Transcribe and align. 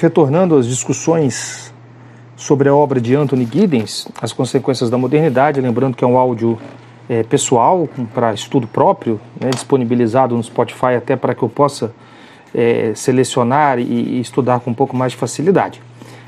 retornando 0.00 0.56
às 0.56 0.66
discussões 0.66 1.72
sobre 2.36 2.68
a 2.68 2.74
obra 2.74 3.00
de 3.00 3.16
Anthony 3.16 3.48
Giddens, 3.50 4.06
As 4.22 4.32
Consequências 4.32 4.88
da 4.88 4.96
Modernidade, 4.96 5.60
lembrando 5.60 5.96
que 5.96 6.04
é 6.04 6.06
um 6.06 6.16
áudio 6.16 6.58
é, 7.08 7.22
pessoal, 7.24 7.88
para 8.14 8.32
estudo 8.32 8.66
próprio, 8.66 9.20
né, 9.40 9.50
disponibilizado 9.50 10.36
no 10.36 10.42
Spotify 10.42 10.94
até 10.96 11.16
para 11.16 11.34
que 11.34 11.42
eu 11.42 11.48
possa 11.48 11.92
é, 12.54 12.92
selecionar 12.94 13.78
e, 13.78 13.82
e, 13.82 14.20
estudar 14.20 14.60
com 14.60 14.70
um 14.70 14.74
pouco 14.74 14.96
mais 14.96 15.12
de 15.12 15.18
facilidade. 15.18 15.82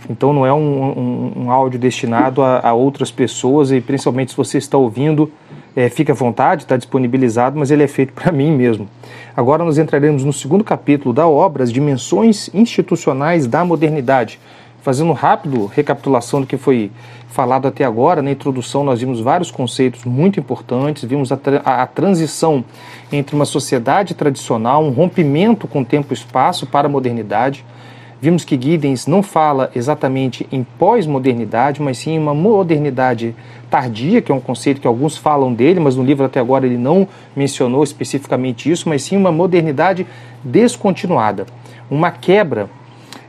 Então 0.08 0.32
não 0.32 0.44
é 0.44 0.52
um, 0.52 0.58
um, 0.58 1.32
um 1.44 1.50
áudio 1.50 1.78
destinado 1.78 2.42
a, 2.42 2.60
a, 2.68 2.72
outras 2.72 3.12
pessoas 3.12 3.70
e 3.70 3.80
principalmente 3.80 4.32
se 4.32 4.36
você 4.36 4.58
está 4.58 4.76
ouvindo, 4.76 5.30
é, 5.76 5.86
à 5.86 6.14
vontade, 6.14 6.62
está 6.62 6.76
disponibilizado, 6.76 7.58
mas 7.58 7.70
ele 7.70 7.82
é 7.82 7.88
feito 7.88 8.12
para 8.14 8.32
mim 8.32 8.52
mesmo. 8.52 8.88
Agora 9.36 9.64
nós 9.64 9.78
entraremos 9.78 10.24
no 10.24 10.32
segundo 10.32 10.64
capítulo 10.64 11.14
da 11.14 11.26
obra, 11.26 11.62
As 11.62 11.72
Dimensões 11.72 12.50
Institucionais 12.52 13.46
da 13.46 13.64
Modernidade. 13.64 14.38
Fazendo 14.82 15.12
rápido 15.12 15.66
recapitulação 15.66 16.40
do 16.40 16.46
que 16.46 16.56
foi 16.56 16.90
falado 17.28 17.68
até 17.68 17.84
agora, 17.84 18.22
na 18.22 18.30
introdução 18.30 18.82
nós 18.82 19.00
vimos 19.00 19.20
vários 19.20 19.50
conceitos 19.50 20.04
muito 20.04 20.40
importantes, 20.40 21.04
vimos 21.04 21.30
a, 21.30 21.36
tra 21.36 21.58
a 21.58 21.86
transição 21.86 22.64
entre 23.12 23.36
uma 23.36 23.44
sociedade 23.44 24.14
tradicional, 24.14 24.82
um 24.82 24.90
rompimento 24.90 25.68
com 25.68 25.84
tempo 25.84 26.12
e 26.12 26.14
espaço 26.14 26.66
para 26.66 26.86
a 26.86 26.90
modernidade, 26.90 27.64
Vimos 28.22 28.44
que 28.44 28.60
Giddens 28.60 29.06
não 29.06 29.22
fala 29.22 29.70
exatamente 29.74 30.46
em 30.52 30.62
pós-modernidade, 30.62 31.80
mas 31.80 31.96
sim 31.96 32.12
em 32.12 32.18
uma 32.18 32.34
modernidade 32.34 33.34
tardia, 33.70 34.20
que 34.20 34.30
é 34.30 34.34
um 34.34 34.40
conceito 34.40 34.78
que 34.78 34.86
alguns 34.86 35.16
falam 35.16 35.54
dele, 35.54 35.80
mas 35.80 35.96
no 35.96 36.04
livro 36.04 36.26
até 36.26 36.38
agora 36.38 36.66
ele 36.66 36.76
não 36.76 37.08
mencionou 37.34 37.82
especificamente 37.82 38.70
isso, 38.70 38.90
mas 38.90 39.02
sim 39.04 39.16
uma 39.16 39.32
modernidade 39.32 40.06
descontinuada, 40.44 41.46
uma 41.90 42.10
quebra 42.10 42.68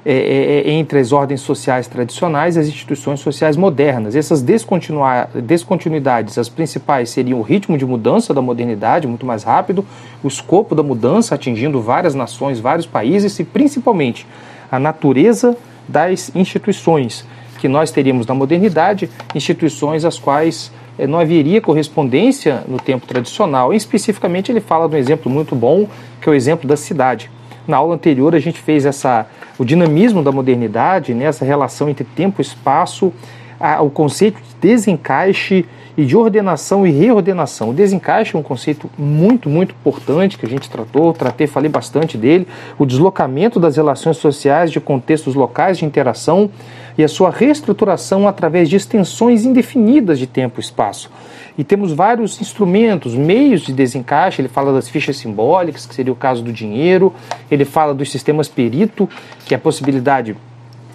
é, 0.04 0.14
é, 0.14 0.70
é 0.70 0.72
entre 0.72 1.00
as 1.00 1.14
ordens 1.14 1.40
sociais 1.40 1.88
tradicionais 1.88 2.58
e 2.58 2.60
as 2.60 2.68
instituições 2.68 3.22
sociais 3.22 3.56
modernas. 3.56 4.14
Essas 4.14 4.42
descontinuidades, 4.42 6.38
as 6.38 6.50
principais 6.50 7.12
seriam 7.12 7.40
o 7.40 7.44
ritmo 7.44 7.78
de 7.78 7.86
mudança 7.86 8.34
da 8.34 8.42
modernidade, 8.42 9.08
muito 9.08 9.26
mais 9.26 9.44
rápido, 9.44 9.86
o 10.22 10.28
escopo 10.28 10.76
da 10.76 10.84
mudança, 10.84 11.36
atingindo 11.36 11.80
várias 11.80 12.14
nações, 12.14 12.60
vários 12.60 12.88
países 12.88 13.40
e 13.40 13.44
principalmente 13.46 14.26
a 14.72 14.80
natureza 14.80 15.58
das 15.88 16.32
instituições, 16.34 17.26
que 17.60 17.68
nós 17.68 17.92
teríamos 17.92 18.26
na 18.26 18.34
modernidade 18.34 19.10
instituições 19.36 20.06
às 20.06 20.18
quais 20.18 20.72
eh, 20.98 21.06
não 21.06 21.20
haveria 21.20 21.60
correspondência 21.60 22.64
no 22.68 22.80
tempo 22.80 23.06
tradicional. 23.06 23.74
E, 23.74 23.78
especificamente, 23.78 24.52
ele 24.52 24.62
fala 24.62 24.88
de 24.88 24.96
um 24.96 24.98
exemplo 24.98 25.32
muito 25.32 25.56
bom, 25.56 25.88
que 26.22 26.30
é 26.30 26.32
o 26.32 26.36
exemplo 26.36 26.68
da 26.68 26.78
cidade. 26.78 27.30
Na 27.68 27.78
aula 27.78 27.94
anterior, 27.94 28.34
a 28.34 28.40
gente 28.40 28.60
fez 28.60 28.86
essa, 28.86 29.28
o 29.60 29.66
dinamismo 29.66 30.24
da 30.24 30.32
modernidade, 30.32 31.14
né, 31.14 31.26
essa 31.26 31.46
relação 31.46 31.90
entre 31.90 32.04
tempo 32.04 32.42
e 32.42 32.44
espaço, 32.44 33.14
a, 33.60 33.82
o 33.82 33.90
conceito 33.90 34.38
de 34.42 34.56
desencaixe 34.60 35.66
e 35.98 36.06
de 36.06 36.16
ordenação 36.16 36.86
e 36.86 36.92
reordenação. 36.92 37.70
O 37.70 37.74
desencaixe 37.74 38.36
é 38.36 38.40
um 38.40 38.44
conceito 38.44 38.90
muito, 38.98 39.50
muito 39.50 39.74
importante 39.74 40.38
que 40.38 40.46
a 40.46 40.50
gente 40.50 40.70
tratou, 40.70 41.14
tratei, 41.14 41.48
falei 41.48 41.70
bastante 41.70 42.18
dele. 42.18 42.48
O 42.78 42.86
deslocamento 42.86 43.60
das 43.60 43.76
relações 43.76 44.18
sociais 44.18 44.72
de 44.72 44.80
contextos 44.80 45.36
locais 45.36 45.78
de 45.78 45.86
interação 45.86 46.50
e 46.98 47.04
a 47.04 47.08
sua 47.08 47.30
reestruturação 47.30 48.28
através 48.28 48.70
de 48.70 48.76
extensões 48.76 49.46
indefinidas 49.46 50.20
de 50.20 50.28
tempo 50.28 50.60
e 50.60 50.64
espaço. 50.64 51.10
E 51.58 51.64
temos 51.64 51.92
vários 51.92 52.40
instrumentos, 52.42 53.14
meios 53.14 53.62
de 53.62 53.74
desencaixe. 53.74 54.42
Ele 54.42 54.48
fala 54.48 54.74
das 54.74 54.90
fichas 54.90 55.18
simbólicas, 55.18 55.86
que 55.86 55.94
seria 55.94 56.12
o 56.12 56.16
caso 56.16 56.42
do 56.42 56.52
dinheiro. 56.52 57.14
Ele 57.50 57.66
fala 57.66 57.94
dos 57.94 58.10
sistemas 58.10 58.48
perito, 58.48 59.10
que 59.46 59.54
é 59.54 59.58
a 59.58 59.60
possibilidade 59.60 60.36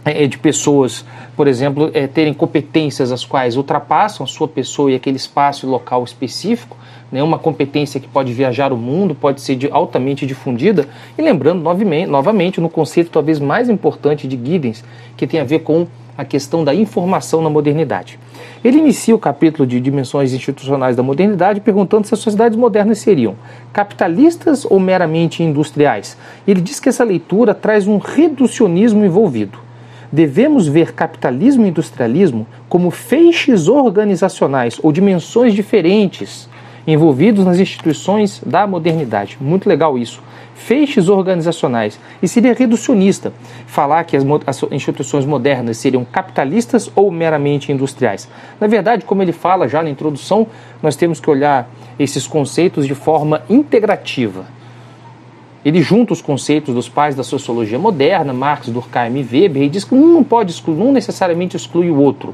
é, 0.07 0.27
de 0.27 0.39
pessoas, 0.39 1.05
por 1.37 1.49
exemplo, 1.49 1.91
é, 1.93 2.07
terem 2.07 2.33
competências 2.33 3.11
as 3.11 3.25
quais 3.25 3.57
ultrapassam 3.57 4.25
a 4.25 4.27
sua 4.27 4.47
pessoa 4.47 4.91
e 4.91 4.95
aquele 4.95 5.17
espaço 5.17 5.67
e 5.67 5.69
local 5.69 6.05
específico, 6.05 6.77
né, 7.11 7.23
uma 7.23 7.39
competência 7.39 7.99
que 7.99 8.07
pode 8.07 8.33
viajar 8.33 8.73
o 8.73 8.77
mundo, 8.77 9.15
pode 9.15 9.41
ser 9.41 9.57
de, 9.57 9.69
altamente 9.71 10.25
difundida, 10.25 10.87
e 11.19 11.23
lembrando 11.23 11.61
novamente, 11.61 12.07
novamente 12.09 12.61
no 12.61 12.69
conceito 12.69 13.11
talvez 13.11 13.41
mais 13.41 13.69
importante 13.69 14.29
de 14.29 14.37
Giddens, 14.37 14.85
que 15.17 15.27
tem 15.27 15.41
a 15.41 15.45
ver 15.45 15.61
com 15.61 15.87
a 16.17 16.25
questão 16.25 16.65
da 16.65 16.75
informação 16.75 17.43
na 17.43 17.51
modernidade. 17.51 18.19
Ele 18.65 18.79
inicia 18.79 19.15
o 19.15 19.19
capítulo 19.19 19.67
de 19.67 19.79
dimensões 19.81 20.33
institucionais 20.33 20.97
da 20.97 21.03
modernidade 21.03 21.61
perguntando 21.61 22.07
se 22.07 22.15
as 22.15 22.21
sociedades 22.21 22.57
modernas 22.57 22.99
seriam 22.99 23.37
capitalistas 23.73 24.65
ou 24.65 24.81
meramente 24.81 25.43
industriais. 25.43 26.17
Ele 26.49 26.61
diz 26.61 26.81
que 26.81 26.89
essa 26.89 27.05
leitura 27.05 27.55
traz 27.55 27.87
um 27.87 27.99
reducionismo 27.99 29.05
envolvido 29.05 29.66
devemos 30.13 30.67
ver 30.67 30.93
capitalismo 30.93 31.65
e 31.65 31.69
industrialismo 31.69 32.47
como 32.69 32.91
feixes 32.91 33.69
organizacionais 33.69 34.79
ou 34.83 34.93
dimensões 34.93 35.55
diferentes 35.55 36.49
envolvidos 36.87 37.45
nas 37.45 37.59
instituições 37.59 38.41
da 38.47 38.67
modernidade. 38.67 39.37
Muito 39.41 39.69
legal 39.69 39.99
isso. 39.99 40.23
Feixes 40.55 41.09
organizacionais. 41.09 42.01
E 42.23 42.29
seria 42.29 42.55
reducionista 42.55 43.33
falar 43.67 44.05
que 44.05 44.17
as, 44.17 44.25
as, 44.47 44.63
instituições 44.71 45.27
modernas 45.27 45.77
seriam 45.77 46.05
capitalistas 46.05 46.91
ou 46.95 47.11
meramente 47.11 47.73
industriais. 47.73 48.29
Na 48.61 48.67
verdade, 48.67 49.05
como 49.05 49.23
ele 49.23 49.33
fala 49.33 49.69
já 49.69 49.83
na 49.83 49.91
introdução, 49.91 50.47
nós 50.83 50.97
temos 50.97 51.21
que 51.21 51.29
olhar 51.29 51.69
esses 51.99 52.27
conceitos 52.27 52.87
de 52.87 52.95
forma 52.95 53.43
integrativa. 53.51 54.56
Ele 55.67 55.83
junta 55.83 56.13
os 56.13 56.23
conceitos 56.23 56.73
dos 56.73 56.89
pais 56.89 57.17
da 57.17 57.25
sociologia 57.25 57.77
moderna, 57.77 58.33
Marx, 58.33 58.69
Durkheim 58.69 59.17
e 59.17 59.23
Weber, 59.25 59.65
e 59.65 59.69
diz 59.69 59.83
que 59.83 59.97
um 59.97 60.13
não 60.13 60.23
pode 60.23 60.53
excluir, 60.53 60.77
não 60.77 60.93
necessariamente 60.93 61.57
exclui 61.57 61.91
o 61.91 62.01
outro. 62.01 62.33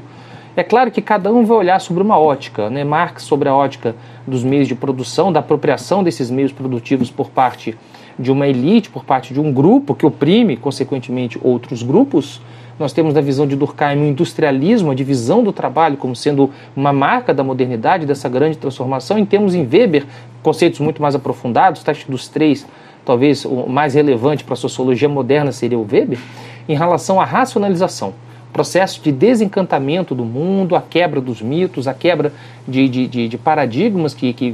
É 0.55 0.61
claro 0.61 0.91
que 0.91 1.01
cada 1.01 1.33
um 1.33 1.43
vai 1.43 1.57
olhar 1.57 1.81
sobre 1.81 2.03
uma 2.03 2.15
ótica, 2.15 2.69
né? 2.69 2.83
Marx 2.83 3.23
sobre 3.23 3.49
a 3.49 3.55
ótica 3.55 3.95
dos 4.27 4.43
meios 4.43 4.67
de 4.67 4.75
produção, 4.75 5.33
da 5.33 5.39
apropriação 5.39 6.03
desses 6.03 6.29
meios 6.29 6.51
produtivos 6.51 7.09
por 7.09 7.31
parte 7.31 7.75
de 8.19 8.31
uma 8.31 8.47
elite, 8.47 8.91
por 8.91 9.03
parte 9.03 9.33
de 9.33 9.41
um 9.41 9.51
grupo 9.51 9.95
que 9.95 10.05
oprime, 10.05 10.55
consequentemente, 10.55 11.39
outros 11.41 11.81
grupos. 11.81 12.39
Nós 12.77 12.93
temos 12.93 13.15
na 13.15 13.21
visão 13.21 13.47
de 13.47 13.55
Durkheim 13.55 13.99
o 13.99 14.05
industrialismo, 14.05 14.91
a 14.91 14.93
divisão 14.93 15.43
do 15.43 15.51
trabalho 15.51 15.97
como 15.97 16.15
sendo 16.15 16.51
uma 16.75 16.93
marca 16.93 17.33
da 17.33 17.43
modernidade, 17.43 18.05
dessa 18.05 18.29
grande 18.29 18.59
transformação. 18.59 19.17
E 19.17 19.25
temos 19.25 19.55
em 19.55 19.67
Weber 19.67 20.05
conceitos 20.43 20.79
muito 20.79 21.01
mais 21.01 21.15
aprofundados, 21.15 21.81
teste 21.81 22.11
dos 22.11 22.27
três 22.27 22.63
talvez 23.05 23.45
o 23.45 23.67
mais 23.67 23.93
relevante 23.93 24.43
para 24.43 24.53
a 24.53 24.57
sociologia 24.57 25.09
moderna 25.09 25.51
seria 25.51 25.77
o 25.77 25.87
Weber, 25.89 26.19
em 26.67 26.75
relação 26.75 27.19
à 27.19 27.25
racionalização. 27.25 28.13
Processo 28.51 29.01
de 29.01 29.11
desencantamento 29.11 30.13
do 30.13 30.23
mundo, 30.23 30.75
a 30.75 30.81
quebra 30.81 31.19
dos 31.19 31.41
mitos, 31.41 31.87
a 31.87 31.93
quebra 31.93 32.31
de, 32.67 32.87
de, 32.87 33.07
de, 33.07 33.27
de 33.27 33.37
paradigmas 33.37 34.13
que, 34.13 34.31
que, 34.31 34.53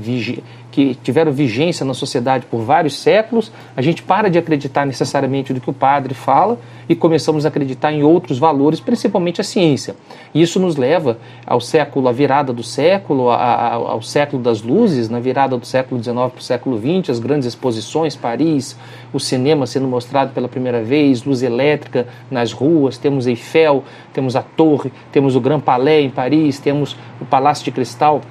que 0.80 0.96
tiveram 0.96 1.30
vigência 1.30 1.86
na 1.86 1.94
sociedade 1.94 2.46
por 2.46 2.62
vários 2.62 2.96
séculos, 2.96 3.52
a 3.76 3.82
gente 3.82 4.02
para 4.02 4.30
de 4.30 4.38
acreditar 4.38 4.86
necessariamente 4.86 5.54
do 5.54 5.60
que 5.60 5.70
o 5.70 5.74
padre 5.74 6.14
fala 6.14 6.58
e 6.88 6.96
começamos 6.96 7.46
a 7.46 7.50
acreditar 7.50 7.92
em 7.92 8.02
outros 8.02 8.40
valores, 8.40 8.80
principalmente 8.80 9.42
a 9.42 9.44
ciência. 9.44 9.94
Isso 10.34 10.58
nos 10.58 10.78
leva 10.78 11.18
ao 11.46 11.60
século, 11.60 12.08
à 12.08 12.14
virada 12.14 12.54
do 12.54 12.64
século, 12.64 13.30
a, 13.30 13.36
a, 13.36 13.74
ao 13.74 14.02
século 14.02 14.42
das 14.42 14.62
luzes, 14.62 15.10
na 15.10 15.20
virada 15.20 15.58
do 15.58 15.66
século 15.66 16.02
XIX 16.02 16.16
para 16.16 16.40
o 16.40 16.42
século 16.42 16.80
XX, 16.80 17.10
as 17.10 17.20
grandes 17.20 17.50
exposições, 17.50 18.16
Paris, 18.16 18.78
o 19.12 19.20
cinema 19.20 19.68
sendo 19.68 19.88
mostrado 19.88 20.32
pela 20.32 20.48
primeira 20.48 20.82
vez, 20.82 21.26
luz 21.26 21.44
elétrica 21.44 22.08
nas 22.32 22.54
ruas, 22.54 22.98
temos 22.98 23.28
Eiffel, 23.28 23.84
temos 24.14 24.38
a 24.38 24.42
Torre, 24.42 24.94
temos 25.12 25.36
o 25.36 25.42
Grand 25.42 25.60
Palais 25.60 26.06
em 26.06 26.10
Paris, 26.10 26.58
temos 26.58 26.96
o 27.20 27.26
Palácio 27.26 27.66
de 27.66 27.72
Cristal 27.72 28.22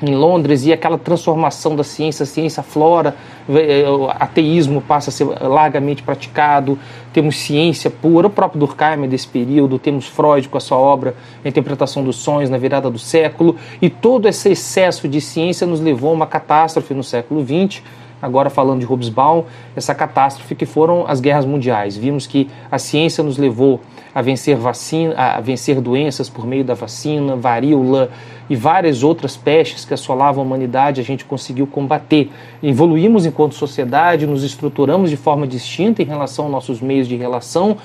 em 0.00 0.14
Londres 0.14 0.64
e 0.64 0.72
aquela 0.72 0.96
transformação 0.96 1.74
da 1.74 1.82
ciência, 1.82 2.22
a 2.22 2.26
ciência 2.26 2.62
flora, 2.62 3.16
eh, 3.48 3.88
o 3.88 4.08
ateísmo 4.08 4.80
passa 4.80 5.10
a 5.10 5.12
ser 5.12 5.24
largamente 5.24 6.02
praticado, 6.02 6.78
temos 7.12 7.36
ciência 7.36 7.90
pura, 7.90 8.28
o 8.28 8.30
próprio 8.30 8.60
Durkheim 8.60 9.08
desse 9.08 9.26
período, 9.26 9.78
temos 9.78 10.06
Freud 10.06 10.48
com 10.48 10.56
a 10.56 10.60
sua 10.60 10.78
obra 10.78 11.14
A 11.44 11.48
Interpretação 11.48 12.04
dos 12.04 12.16
Sonhos 12.16 12.48
na 12.48 12.58
virada 12.58 12.90
do 12.90 12.98
século, 12.98 13.56
e 13.82 13.90
todo 13.90 14.28
esse 14.28 14.50
excesso 14.50 15.08
de 15.08 15.20
ciência 15.20 15.66
nos 15.66 15.80
levou 15.80 16.10
a 16.10 16.14
uma 16.14 16.26
catástrofe 16.26 16.94
no 16.94 17.02
século 17.02 17.44
XX, 17.44 17.82
agora 18.20 18.50
falando 18.50 18.80
de 18.80 18.86
Hobsbawm, 18.86 19.44
essa 19.76 19.94
catástrofe 19.94 20.54
que 20.54 20.66
foram 20.66 21.04
as 21.06 21.20
guerras 21.20 21.44
mundiais. 21.44 21.96
Vimos 21.96 22.26
que 22.26 22.48
a 22.70 22.78
ciência 22.78 23.22
nos 23.22 23.38
levou 23.38 23.80
a 24.14 24.22
vencer 24.22 24.56
vacina, 24.56 25.14
a 25.14 25.40
vencer 25.40 25.80
doenças 25.80 26.28
por 26.28 26.46
meio 26.46 26.64
da 26.64 26.74
vacina, 26.74 27.36
varíola 27.36 28.10
e 28.48 28.56
várias 28.56 29.02
outras 29.02 29.36
pestes 29.36 29.84
que 29.84 29.94
assolavam 29.94 30.42
a 30.42 30.46
humanidade, 30.46 31.00
a 31.00 31.04
gente 31.04 31.24
conseguiu 31.24 31.66
combater. 31.66 32.30
Evoluímos 32.62 33.26
enquanto 33.26 33.54
sociedade, 33.54 34.26
nos 34.26 34.42
estruturamos 34.42 35.10
de 35.10 35.16
forma 35.16 35.46
distinta 35.46 36.02
em 36.02 36.06
relação 36.06 36.46
aos 36.46 36.52
nossos 36.52 36.80
meios 36.80 37.06
de 37.06 37.16
relação, 37.16 37.76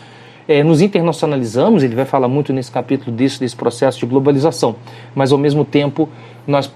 é, 0.48 0.63
nos 0.63 0.81
internacionalizamos, 0.81 1.83
ele 1.83 1.95
vai 1.95 2.06
falar 2.06 2.27
muito 2.27 2.51
nesse 2.51 2.71
capítulo 2.71 3.15
disso, 3.15 3.39
desse 3.39 3.56
processo 3.56 4.00
de 4.00 4.06
globalização, 4.06 4.75
mas 5.15 5.31
ao 5.31 5.38
mesmo 5.38 5.63
tempo 5.63 6.10
nós 6.45 6.71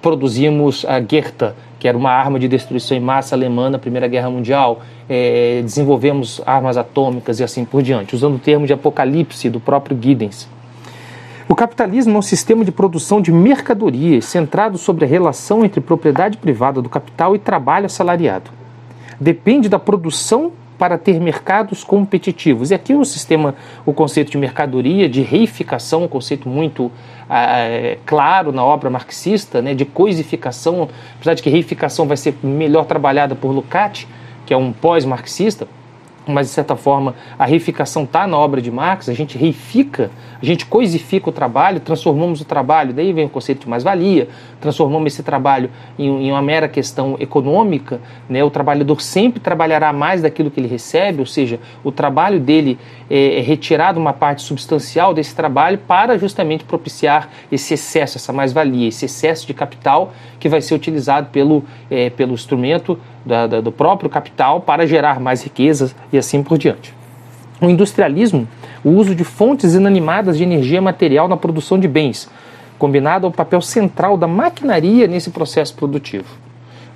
produzimos 0.00 0.84
a 0.84 0.98
Goethe, 1.00 1.52
que 1.78 1.88
era 1.88 1.96
uma 1.98 2.10
arma 2.10 2.38
de 2.38 2.46
destruição 2.46 2.96
em 2.96 3.00
massa 3.00 3.34
alemã 3.34 3.70
na 3.70 3.78
Primeira 3.78 4.06
Guerra 4.06 4.30
Mundial, 4.30 4.82
é, 5.08 5.60
desenvolvemos 5.62 6.40
armas 6.46 6.76
atômicas 6.76 7.40
e 7.40 7.44
assim 7.44 7.64
por 7.64 7.82
diante, 7.82 8.14
usando 8.14 8.36
o 8.36 8.38
termo 8.38 8.66
de 8.66 8.72
apocalipse 8.72 9.50
do 9.50 9.58
próprio 9.58 9.98
Giddens. 10.00 10.48
O 11.52 11.54
capitalismo 11.54 12.14
é 12.14 12.18
um 12.18 12.22
sistema 12.22 12.64
de 12.64 12.72
produção 12.72 13.20
de 13.20 13.30
mercadorias 13.30 14.24
centrado 14.24 14.78
sobre 14.78 15.04
a 15.04 15.06
relação 15.06 15.62
entre 15.62 15.82
propriedade 15.82 16.38
privada 16.38 16.80
do 16.80 16.88
capital 16.88 17.36
e 17.36 17.38
trabalho 17.38 17.84
assalariado. 17.84 18.50
Depende 19.20 19.68
da 19.68 19.78
produção 19.78 20.52
para 20.78 20.96
ter 20.96 21.20
mercados 21.20 21.84
competitivos. 21.84 22.70
E 22.70 22.74
aqui 22.74 22.94
o 22.94 23.04
sistema, 23.04 23.54
o 23.84 23.92
conceito 23.92 24.30
de 24.32 24.38
mercadoria, 24.38 25.06
de 25.10 25.20
reificação, 25.20 26.04
um 26.04 26.08
conceito 26.08 26.48
muito 26.48 26.90
é, 27.28 27.98
claro 28.06 28.50
na 28.50 28.64
obra 28.64 28.88
marxista, 28.88 29.60
né, 29.60 29.74
de 29.74 29.84
coisificação, 29.84 30.88
apesar 31.16 31.34
de 31.34 31.42
que 31.42 31.50
reificação 31.50 32.06
vai 32.06 32.16
ser 32.16 32.34
melhor 32.42 32.86
trabalhada 32.86 33.34
por 33.34 33.50
Lukács, 33.50 34.06
que 34.46 34.54
é 34.54 34.56
um 34.56 34.72
pós-marxista, 34.72 35.68
mas 36.26 36.48
de 36.48 36.52
certa 36.52 36.76
forma 36.76 37.14
a 37.38 37.44
reificação 37.44 38.04
está 38.04 38.26
na 38.26 38.36
obra 38.36 38.60
de 38.60 38.70
Marx, 38.70 39.08
a 39.08 39.14
gente 39.14 39.36
reifica, 39.36 40.10
a 40.40 40.44
gente 40.44 40.66
coisifica 40.66 41.28
o 41.28 41.32
trabalho, 41.32 41.80
transformamos 41.80 42.40
o 42.40 42.44
trabalho, 42.44 42.92
daí 42.92 43.12
vem 43.12 43.24
o 43.24 43.28
conceito 43.28 43.62
de 43.62 43.68
mais-valia, 43.68 44.28
transformamos 44.60 45.12
esse 45.12 45.22
trabalho 45.22 45.70
em, 45.98 46.26
em, 46.26 46.30
uma 46.30 46.42
mera 46.42 46.68
questão 46.68 47.16
econômica, 47.18 48.00
né? 48.28 48.42
o 48.44 48.50
trabalhador 48.50 49.00
sempre 49.00 49.40
trabalhará 49.40 49.92
mais 49.92 50.22
daquilo 50.22 50.50
que 50.50 50.60
ele 50.60 50.68
recebe, 50.68 51.20
ou 51.20 51.26
seja, 51.26 51.58
o 51.82 51.90
trabalho 51.90 52.38
dele 52.38 52.78
é, 53.10 53.38
é 53.38 53.40
retirado 53.40 53.98
uma 53.98 54.12
parte 54.12 54.42
substancial 54.42 55.12
desse 55.12 55.34
trabalho 55.34 55.78
para 55.78 56.18
justamente 56.18 56.64
propiciar 56.64 57.28
esse 57.50 57.74
excesso, 57.74 58.18
essa 58.18 58.32
mais-valia, 58.32 58.88
esse 58.88 59.04
excesso 59.04 59.46
de 59.46 59.54
capital 59.54 60.12
que 60.38 60.48
vai 60.48 60.60
ser 60.60 60.74
utilizado 60.74 61.28
pelo, 61.30 61.64
é, 61.90 62.10
pelo 62.10 62.34
instrumento 62.34 62.98
da, 63.24 63.46
da, 63.46 63.60
do 63.60 63.70
próprio 63.70 64.10
capital 64.10 64.60
para 64.60 64.86
gerar 64.86 65.20
mais 65.20 65.42
riquezas 65.42 65.94
e 66.12 66.18
assim 66.18 66.42
por 66.42 66.58
diante. 66.58 66.94
O 67.60 67.66
industrialismo, 67.66 68.46
o 68.84 68.90
uso 68.90 69.14
de 69.14 69.24
fontes 69.24 69.74
inanimadas 69.74 70.36
de 70.36 70.42
energia 70.42 70.82
material 70.82 71.28
na 71.28 71.36
produção 71.36 71.78
de 71.78 71.86
bens, 71.86 72.28
combinado 72.78 73.26
ao 73.26 73.32
papel 73.32 73.60
central 73.60 74.16
da 74.16 74.26
maquinaria 74.26 75.06
nesse 75.06 75.30
processo 75.30 75.74
produtivo. 75.74 76.26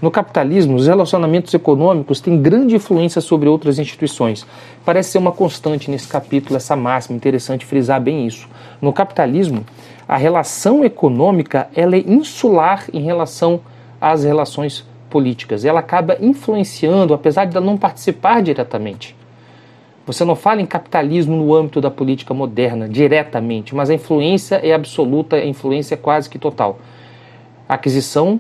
No 0.03 0.11
capitalismo, 0.11 0.77
os 0.77 0.87
relacionamentos 0.87 1.55
econômicos 1.55 2.21
têm 2.21 2.43
grande 2.43 2.77
influência 2.77 3.21
sobre 3.21 3.49
outras 3.49 3.79
instituições. 3.79 4.47
Parece 4.85 5.13
ser 5.13 5.19
uma 5.19 5.33
constante 5.33 5.91
nesse 5.91 6.07
capítulo 6.07 6.57
essa 6.57 6.77
máxima, 6.77 7.17
interessante 7.17 7.65
frisar 7.65 8.01
bem 8.01 8.27
isso. 8.27 8.47
No 8.83 8.93
capitalismo, 8.93 9.65
a 10.07 10.17
relação 10.17 10.85
econômica 10.85 11.69
ela 11.75 11.97
é 11.97 12.05
insular 12.07 12.85
em 12.93 13.01
relação 13.01 13.61
às 14.01 14.23
relações 14.23 14.85
políticas. 15.11 15.65
Ela 15.65 15.81
acaba 15.81 16.17
influenciando, 16.21 17.15
apesar 17.15 17.45
de 17.45 17.57
ela 17.57 17.65
não 17.65 17.77
participar 17.77 18.43
diretamente. 18.43 19.17
Você 20.07 20.25
não 20.25 20.37
fala 20.37 20.61
em 20.61 20.67
capitalismo 20.67 21.37
no 21.37 21.53
âmbito 21.55 21.81
da 21.81 21.91
política 21.91 22.33
moderna, 22.33 22.89
diretamente, 22.89 23.75
mas 23.75 23.91
a 23.91 23.95
influência 23.95 24.57
é 24.57 24.73
absoluta, 24.73 25.37
a 25.37 25.45
influência 25.45 25.95
é 25.95 25.99
quase 25.99 26.31
que 26.31 26.39
total. 26.39 26.79
A 27.69 27.75
aquisição 27.75 28.39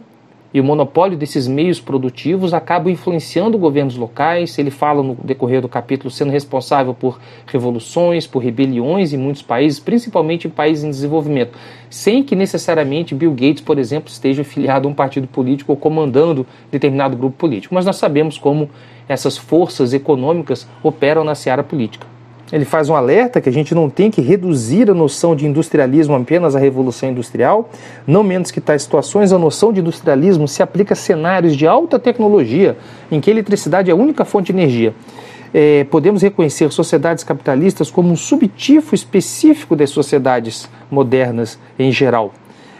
e 0.56 0.61
o 0.61 0.64
monopólio 0.64 1.19
desses 1.19 1.47
meios 1.47 1.82
produtivos 1.82 2.55
acaba 2.55 2.91
influenciando 2.91 3.58
governos 3.58 3.94
locais. 3.94 4.58
Ele 4.58 4.70
fala 4.70 5.03
no 5.03 5.14
decorrer 5.23 5.61
do 5.61 5.69
capítulo 5.69 6.11
sendo 6.11 6.31
responsável 6.31 6.94
por 6.94 7.20
revoluções, 7.47 8.26
por 8.26 8.38
rebeliões 8.38 9.12
em 9.12 9.19
muitos 9.19 9.43
países, 9.43 9.79
principalmente 9.79 10.47
em 10.47 10.50
países 10.50 10.82
em 10.82 10.88
desenvolvimento, 10.88 11.58
sem 11.91 12.23
que 12.23 12.35
necessariamente 12.35 13.14
Bill 13.14 13.32
Gates, 13.32 13.61
por 13.61 13.79
exemplo, 13.79 14.08
esteja 14.08 14.41
afiliado 14.41 14.88
a 14.88 14.91
um 14.91 14.94
partido 14.94 15.26
político 15.26 15.73
ou 15.73 15.76
comandando 15.76 16.47
determinado 16.70 17.19
grupo 17.19 17.37
político. 17.37 17.75
Mas 17.75 17.85
nós 17.85 17.97
sabemos 17.97 18.38
como 18.38 18.70
essas 19.06 19.37
forças 19.37 19.93
econômicas 19.93 20.67
operam 20.82 21.23
na 21.23 21.35
seara 21.35 21.62
política 21.62 22.15
ele 22.52 22.64
faz 22.64 22.88
um 22.88 22.94
alerta 22.94 23.40
que 23.40 23.48
a 23.48 23.52
gente 23.52 23.75
não 23.75 23.90
tem 23.90 24.10
que 24.10 24.20
reduzir 24.20 24.90
a 24.90 24.94
noção 24.94 25.34
de 25.34 25.46
industrialismo 25.46 26.14
apenas 26.14 26.54
à 26.54 26.58
revolução 26.58 27.08
industrial, 27.08 27.69
não 28.06 28.22
menos 28.22 28.50
que 28.50 28.60
tais 28.60 28.82
situações, 28.82 29.32
a 29.32 29.38
noção 29.38 29.72
de 29.72 29.81
industrialismo 29.81 30.46
se 30.46 30.62
aplica 30.62 30.94
a 30.94 30.96
cenários 30.96 31.56
de 31.56 31.66
alta 31.66 31.98
tecnologia 31.98 32.76
em 33.10 33.20
que 33.20 33.31
a 33.31 33.32
eletricidade 33.32 33.90
é 33.90 33.93
a 33.93 33.96
única 33.96 34.25
fonte 34.25 34.52
de 34.52 34.58
energia. 34.58 34.94
É, 35.52 35.84
podemos 35.84 36.22
reconhecer 36.22 36.70
sociedades 36.70 37.25
capitalistas 37.25 37.90
como 37.90 38.10
um 38.10 38.16
subtipo 38.16 38.94
específico 38.94 39.75
das 39.75 39.90
sociedades 39.90 40.69
modernas 40.90 41.58
em 41.78 41.90
geral. 41.90 42.32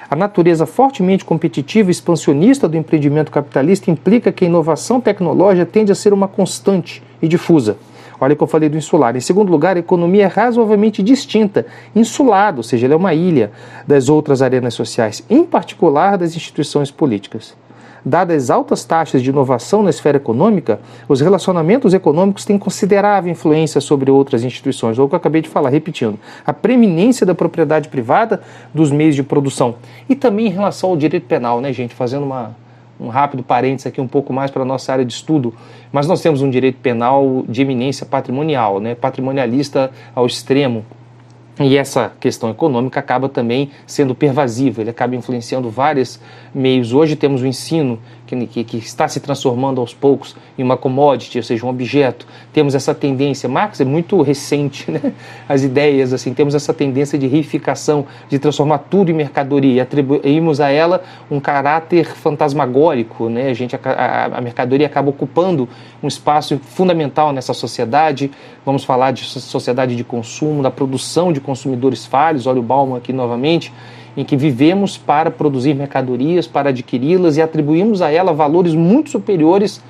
A 0.09 0.15
natureza 0.15 0.67
fortemente 0.67 1.25
competitiva 1.25 1.91
e 1.91 1.93
expansionista 1.93 2.69
do 2.69 2.77
empreendimento 2.77 3.33
capitalista 3.33 3.91
implica 3.91 4.31
que 4.31 4.45
a 4.45 4.49
inovação 4.49 5.01
tecnológica 5.01 5.67
tende 5.67 5.91
a 5.91 5.95
ser 5.97 6.13
uma 6.13 6.29
constante 6.29 7.03
e 7.21 7.27
difusa. 7.27 7.77
Olha 8.21 8.35
que 8.35 8.43
eu 8.43 8.47
falei 8.47 8.69
do 8.69 8.77
insular. 8.77 9.17
Em 9.17 9.21
segundo 9.21 9.51
lugar, 9.51 9.77
a 9.77 9.81
economia 9.81 10.25
é 10.25 10.27
razoavelmente 10.27 11.03
distinta, 11.03 11.67
insulada, 11.95 12.59
ou 12.59 12.63
seja, 12.63 12.87
ela 12.87 12.95
é 12.95 12.97
uma 12.97 13.15
ilha 13.15 13.51
das 13.87 14.09
outras 14.09 14.43
arenas 14.43 14.75
sociais, 14.75 15.25
em 15.29 15.45
particular 15.45 16.17
das 16.17 16.35
instituições 16.35 16.91
políticas. 16.91 17.55
Dadas 18.09 18.45
as 18.45 18.51
altas 18.51 18.85
taxas 18.85 19.21
de 19.21 19.31
inovação 19.31 19.83
na 19.83 19.91
esfera 19.91 20.17
econômica, 20.17 20.79
os 21.09 21.21
relacionamentos 21.21 21.93
econômicos 21.93 22.45
têm 22.45 22.57
considerável 22.57 23.33
influência 23.33 23.81
sobre 23.81 24.13
outras 24.13 24.45
instituições, 24.45 24.97
ou 24.97 25.07
o 25.07 25.09
que 25.09 25.17
eu 25.17 25.19
acabei 25.19 25.43
de 25.43 25.49
falar, 25.49 25.71
repetindo, 25.71 26.17
a 26.47 26.53
preeminência 26.53 27.27
da 27.27 27.35
propriedade 27.35 27.89
privada 27.89 28.41
dos 28.73 28.93
meios 28.93 29.17
de 29.17 29.25
produção. 29.25 29.75
E 30.09 30.15
também 30.15 30.47
em 30.47 30.51
relação 30.51 30.91
ao 30.91 30.97
direito 30.97 31.27
penal, 31.27 31.61
né, 31.61 31.73
gente? 31.73 31.97
Fazendo 31.97 32.25
uma, 32.25 32.55
um 32.99 33.09
rápido 33.09 33.43
parênteses 33.43 33.87
aqui 33.87 34.01
um 34.01 34.09
pouco 34.09 34.33
mais 34.33 34.51
para 34.51 34.63
a 34.63 34.65
nossa 34.65 34.93
área 34.93 35.05
de 35.05 35.13
estudo, 35.13 35.55
mas 35.93 36.07
nós 36.07 36.21
temos 36.21 36.43
um 36.43 36.51
direito 36.51 36.79
penal 36.79 37.45
de 37.49 37.63
eminência 37.63 38.07
patrimonial, 38.07 38.81
né, 38.81 38.95
patrimonialista 38.95 39.91
ao 40.15 40.27
extremo. 40.27 40.85
E 41.59 41.77
essa 41.79 42.13
questão 42.21 42.51
econômica 42.51 43.01
acaba 43.01 43.31
também 43.31 43.71
sendo 43.87 44.15
pervasiva, 44.15 44.83
ele 44.83 44.91
acaba 44.91 45.17
influenciando 45.17 45.71
vários 45.71 46.21
meios. 46.55 46.93
Hoje 46.93 47.17
temos 47.17 47.41
o 47.41 47.47
ensino 47.47 47.99
que, 48.27 48.47
que, 48.47 48.65
que, 48.65 48.77
está 48.79 49.07
se 49.09 49.21
transformando 49.21 49.81
aos 49.81 49.95
poucos 49.95 50.37
em 50.59 50.63
uma 50.63 50.77
commodity, 50.77 51.39
ou 51.39 51.45
seja, 51.45 51.65
um 51.65 51.69
objeto. 51.69 52.27
Temos 52.53 52.75
essa 52.75 52.95
tendência, 52.95 53.49
Marx 53.49 53.81
é 53.81 53.85
muito 53.85 54.21
recente, 54.23 54.91
né? 54.91 55.13
as 55.49 55.63
ideias, 55.63 56.13
assim, 56.13 56.35
temos 56.35 56.55
essa 56.55 56.75
tendência 56.75 57.19
de 57.19 57.27
reificação, 57.27 58.07
de 58.29 58.39
transformar 58.39 58.79
tudo 58.91 59.11
em 59.11 59.15
mercadoria 59.15 59.75
e 59.75 59.81
atribuímos 59.81 60.61
a 60.61 60.71
ela 60.71 61.03
um 61.31 61.39
caráter 61.39 62.07
fantasmagórico. 62.07 63.29
Né? 63.29 63.51
A, 63.51 63.55
gente, 63.55 63.77
a, 63.77 64.25
a 64.37 64.41
mercadoria 64.41 64.87
acaba 64.87 65.11
ocupando 65.11 65.69
um 66.03 66.09
espaço 66.09 66.59
fundamental 66.59 67.33
nessa 67.33 67.55
sociedade. 67.55 68.31
Vamos 68.65 68.85
falar 68.85 69.13
de 69.13 69.25
sociedade 69.25 69.95
de 69.95 70.05
consumo, 70.05 70.63
da 70.63 70.71
produção 70.71 71.33
de 71.33 71.41
consumidores 71.41 72.05
falhos, 72.05 72.47
olha 72.47 72.61
o 72.61 72.63
Bauman 72.63 72.97
aqui 72.97 73.13
novamente 73.13 73.73
em 74.17 74.25
que 74.25 74.37
vivemos 74.37 74.97
para 74.97 75.31
produzir 75.31 75.75
mercadorias, 75.75 76.47
para 76.47 76.71
adquiri-las 76.71 77.37
e 77.37 77.43
atribuímos 77.43 78.01
a 78.01 78.11
ela 78.11 78.33
valores 78.33 78.75
muito 78.75 79.11
superiores 79.11 79.83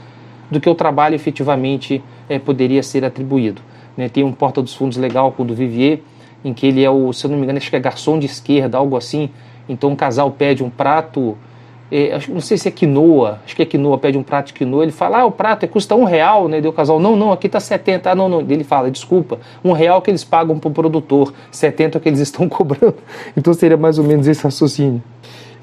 do 0.51 0.61
que 0.61 0.69
o 0.69 0.75
trabalho 0.75 1.15
efetivamente 1.15 2.03
é, 2.29 2.39
poderia 2.39 2.83
ser 2.83 3.05
atribuído. 3.05 3.63
Né? 3.97 4.09
Tem 4.09 4.25
um 4.25 4.33
Porta 4.33 4.61
dos 4.61 4.75
Fundos 4.75 4.97
legal 4.97 5.33
com 5.33 5.43
o 5.43 5.47
do 5.47 5.55
Vivier, 5.55 6.01
em 6.45 6.53
que 6.53 6.67
ele 6.67 6.83
é 6.83 6.91
o, 6.91 7.13
se 7.13 7.27
eu 7.27 7.31
não 7.31 7.37
me 7.37 7.45
engano, 7.45 7.59
acho 7.59 7.71
que 7.71 7.77
é 7.77 7.81
garçom 7.81 8.19
de 8.19 8.27
esquerda, 8.27 8.79
algo 8.79 8.97
assim. 8.97 9.31
Então 9.69 9.91
um 9.91 9.97
casal 9.97 10.31
pede 10.31 10.63
um 10.63 10.71
prato 10.71 11.37
é, 11.91 12.19
não 12.29 12.41
sei 12.41 12.59
se 12.59 12.67
é 12.67 12.71
quinoa, 12.71 13.41
acho 13.45 13.55
que 13.55 13.63
é 13.63 13.65
quinoa, 13.65 13.97
pede 13.97 14.19
um 14.19 14.23
prato 14.23 14.49
de 14.49 14.55
quinoa, 14.55 14.83
ele 14.83 14.93
fala, 14.93 15.21
ah, 15.21 15.25
o 15.25 15.31
prato 15.31 15.65
é, 15.65 15.69
custa 15.69 15.95
um 15.95 16.05
real, 16.05 16.49
né? 16.49 16.61
Deu 16.61 16.73
casal, 16.73 16.99
não, 16.99 17.15
não, 17.15 17.31
aqui 17.31 17.49
tá 17.49 17.61
70, 17.61 18.11
ah, 18.11 18.15
não, 18.15 18.29
não. 18.29 18.41
Ele 18.41 18.65
fala, 18.65 18.91
desculpa, 18.91 19.39
um 19.65 19.73
real 19.73 20.03
que 20.03 20.11
eles 20.11 20.25
pagam 20.25 20.59
pro 20.59 20.71
produtor, 20.71 21.33
70 21.51 21.99
é 21.99 22.01
que 22.01 22.09
eles 22.09 22.19
estão 22.21 22.49
cobrando. 22.49 22.97
Então 23.37 23.55
seria 23.55 23.77
mais 23.77 23.99
ou 23.99 24.05
menos 24.05 24.27
esse 24.27 24.43
raciocínio. 24.43 25.03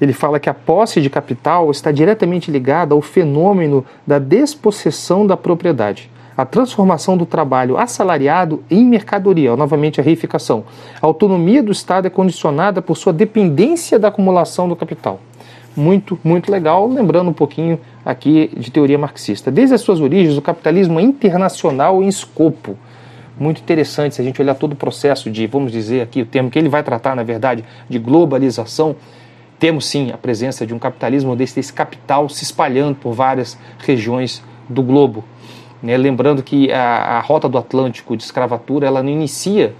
Ele 0.00 0.12
fala 0.12 0.40
que 0.40 0.48
a 0.48 0.54
posse 0.54 1.00
de 1.00 1.08
capital 1.08 1.70
está 1.70 1.92
diretamente 1.92 2.50
ligada 2.50 2.94
ao 2.94 3.00
fenômeno 3.00 3.84
da 4.06 4.18
despossessão 4.18 5.26
da 5.26 5.36
propriedade 5.36 6.10
a 6.36 6.44
transformação 6.44 7.16
do 7.16 7.24
trabalho 7.24 7.78
assalariado 7.78 8.64
em 8.68 8.84
mercadoria, 8.84 9.54
novamente 9.54 10.00
a 10.00 10.02
reificação. 10.02 10.64
A 11.00 11.06
autonomia 11.06 11.62
do 11.62 11.70
Estado 11.70 12.08
é 12.08 12.10
condicionada 12.10 12.82
por 12.82 12.96
sua 12.96 13.12
dependência 13.12 14.00
da 14.00 14.08
acumulação 14.08 14.68
do 14.68 14.74
capital 14.74 15.20
muito, 15.76 16.18
muito 16.22 16.50
legal, 16.50 16.88
lembrando 16.88 17.30
um 17.30 17.32
pouquinho 17.32 17.78
aqui 18.04 18.50
de 18.56 18.70
teoria 18.70 18.98
marxista. 18.98 19.50
Desde 19.50 19.74
as 19.74 19.80
suas 19.80 20.00
origens, 20.00 20.36
o 20.36 20.42
capitalismo 20.42 21.00
é 21.00 21.02
internacional 21.02 22.02
em 22.02 22.08
escopo. 22.08 22.76
Muito 23.38 23.60
interessante 23.60 24.14
se 24.14 24.22
a 24.22 24.24
gente 24.24 24.40
olhar 24.40 24.54
todo 24.54 24.74
o 24.74 24.76
processo 24.76 25.30
de, 25.30 25.46
vamos 25.46 25.72
dizer 25.72 26.02
aqui, 26.02 26.22
o 26.22 26.26
termo 26.26 26.50
que 26.50 26.58
ele 26.58 26.68
vai 26.68 26.82
tratar, 26.82 27.16
na 27.16 27.24
verdade, 27.24 27.64
de 27.88 27.98
globalização. 27.98 28.94
Temos 29.58 29.86
sim 29.86 30.12
a 30.12 30.16
presença 30.16 30.66
de 30.66 30.72
um 30.72 30.78
capitalismo 30.78 31.34
desse, 31.34 31.56
desse 31.56 31.72
capital 31.72 32.28
se 32.28 32.44
espalhando 32.44 32.94
por 32.96 33.12
várias 33.12 33.58
regiões 33.78 34.42
do 34.68 34.82
globo. 34.82 35.24
Né? 35.82 35.96
Lembrando 35.96 36.42
que 36.42 36.72
a, 36.72 37.18
a 37.18 37.20
rota 37.20 37.48
do 37.48 37.58
Atlântico 37.58 38.16
de 38.16 38.22
escravatura 38.22 38.86
ela 38.86 39.02
não 39.02 39.10
inicia 39.10 39.74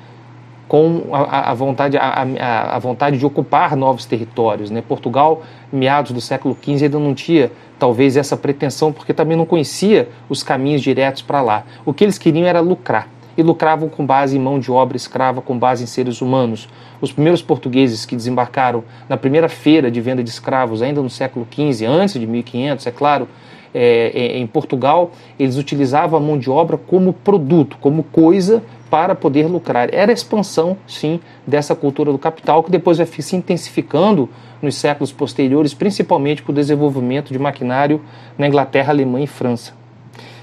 com 0.68 1.10
a, 1.12 1.50
a 1.50 1.54
vontade, 1.54 1.96
a, 1.96 2.74
a, 2.74 2.78
vontade 2.78 3.18
de 3.18 3.26
ocupar 3.26 3.76
novos 3.76 4.04
territórios. 4.04 4.70
Né? 4.70 4.82
Portugal, 4.82 5.42
meados 5.74 6.12
do 6.12 6.20
século 6.20 6.56
XV, 6.62 6.84
ainda 6.84 6.98
não 6.98 7.14
tinha 7.14 7.50
talvez 7.78 8.16
essa 8.16 8.36
pretensão, 8.36 8.92
porque 8.92 9.12
também 9.12 9.36
não 9.36 9.44
conhecia 9.44 10.08
os 10.28 10.42
caminhos 10.42 10.80
diretos 10.80 11.22
para 11.22 11.42
lá. 11.42 11.64
O 11.84 11.92
que 11.92 12.04
eles 12.04 12.18
queriam 12.18 12.46
era 12.46 12.60
lucrar. 12.60 13.08
E 13.36 13.42
lucravam 13.42 13.88
com 13.88 14.06
base 14.06 14.36
em 14.36 14.40
mão 14.40 14.60
de 14.60 14.70
obra 14.70 14.96
escrava, 14.96 15.42
com 15.42 15.58
base 15.58 15.82
em 15.82 15.86
seres 15.86 16.22
humanos. 16.22 16.68
Os 17.00 17.10
primeiros 17.10 17.42
portugueses 17.42 18.06
que 18.06 18.14
desembarcaram 18.14 18.84
na 19.08 19.16
primeira 19.16 19.48
feira 19.48 19.90
de 19.90 20.00
venda 20.00 20.22
de 20.22 20.30
escravos, 20.30 20.82
ainda 20.82 21.02
no 21.02 21.10
século 21.10 21.44
XV, 21.50 21.84
antes 21.84 22.14
de 22.14 22.26
1500, 22.28 22.86
é 22.86 22.90
claro, 22.92 23.28
é, 23.74 24.12
é, 24.14 24.38
em 24.38 24.46
Portugal, 24.46 25.10
eles 25.36 25.56
utilizavam 25.56 26.16
a 26.16 26.22
mão 26.22 26.38
de 26.38 26.48
obra 26.48 26.78
como 26.78 27.12
produto, 27.12 27.76
como 27.80 28.04
coisa 28.04 28.62
para 28.88 29.16
poder 29.16 29.46
lucrar. 29.48 29.92
Era 29.92 30.12
a 30.12 30.14
expansão, 30.14 30.76
sim, 30.86 31.18
dessa 31.44 31.74
cultura 31.74 32.12
do 32.12 32.18
capital, 32.18 32.62
que 32.62 32.70
depois 32.70 32.98
vai 32.98 33.06
se 33.06 33.34
intensificando 33.34 34.30
nos 34.64 34.74
séculos 34.74 35.12
posteriores, 35.12 35.74
principalmente 35.74 36.42
com 36.42 36.50
o 36.50 36.54
desenvolvimento 36.54 37.32
de 37.32 37.38
maquinário 37.38 38.00
na 38.36 38.48
Inglaterra, 38.48 38.92
Alemanha 38.92 39.24
e 39.24 39.28
França. 39.28 39.72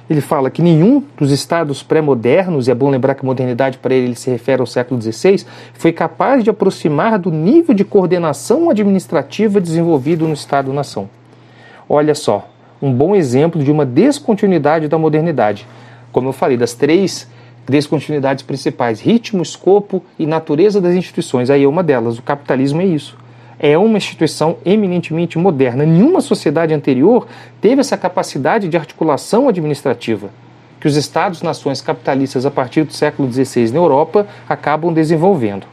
Ele 0.09 0.21
fala 0.21 0.49
que 0.49 0.61
nenhum 0.61 1.01
dos 1.17 1.31
estados 1.31 1.81
pré-modernos, 1.81 2.67
e 2.67 2.71
é 2.71 2.75
bom 2.75 2.89
lembrar 2.89 3.15
que 3.15 3.25
modernidade 3.25 3.77
para 3.77 3.93
ele, 3.93 4.07
ele 4.07 4.15
se 4.15 4.29
refere 4.29 4.59
ao 4.59 4.67
século 4.67 5.01
XVI, 5.01 5.45
foi 5.73 5.91
capaz 5.93 6.43
de 6.43 6.49
aproximar 6.49 7.17
do 7.17 7.31
nível 7.31 7.73
de 7.73 7.85
coordenação 7.85 8.69
administrativa 8.69 9.61
desenvolvido 9.61 10.27
no 10.27 10.33
Estado-nação. 10.33 11.09
Olha 11.87 12.13
só, 12.13 12.49
um 12.81 12.91
bom 12.91 13.15
exemplo 13.15 13.63
de 13.63 13.71
uma 13.71 13.85
descontinuidade 13.85 14.87
da 14.87 14.97
modernidade. 14.97 15.65
Como 16.11 16.27
eu 16.27 16.33
falei, 16.33 16.57
das 16.57 16.73
três 16.73 17.27
descontinuidades 17.67 18.43
principais: 18.43 18.99
ritmo, 18.99 19.41
escopo 19.41 20.03
e 20.17 20.25
natureza 20.25 20.81
das 20.81 20.93
instituições. 20.93 21.49
Aí 21.49 21.63
é 21.63 21.67
uma 21.67 21.83
delas. 21.83 22.17
O 22.17 22.21
capitalismo 22.21 22.81
é 22.81 22.85
isso. 22.85 23.17
É 23.63 23.77
uma 23.77 23.99
instituição 23.99 24.57
eminentemente 24.65 25.37
moderna. 25.37 25.85
Nenhuma 25.85 26.19
sociedade 26.19 26.73
anterior 26.73 27.27
teve 27.61 27.79
essa 27.79 27.95
capacidade 27.95 28.67
de 28.67 28.75
articulação 28.75 29.47
administrativa 29.47 30.31
que 30.79 30.87
os 30.87 30.97
Estados-nações 30.97 31.79
capitalistas 31.79 32.43
a 32.43 32.49
partir 32.49 32.83
do 32.83 32.91
século 32.91 33.31
XVI 33.31 33.71
na 33.71 33.77
Europa 33.77 34.25
acabam 34.49 34.91
desenvolvendo. 34.91 35.67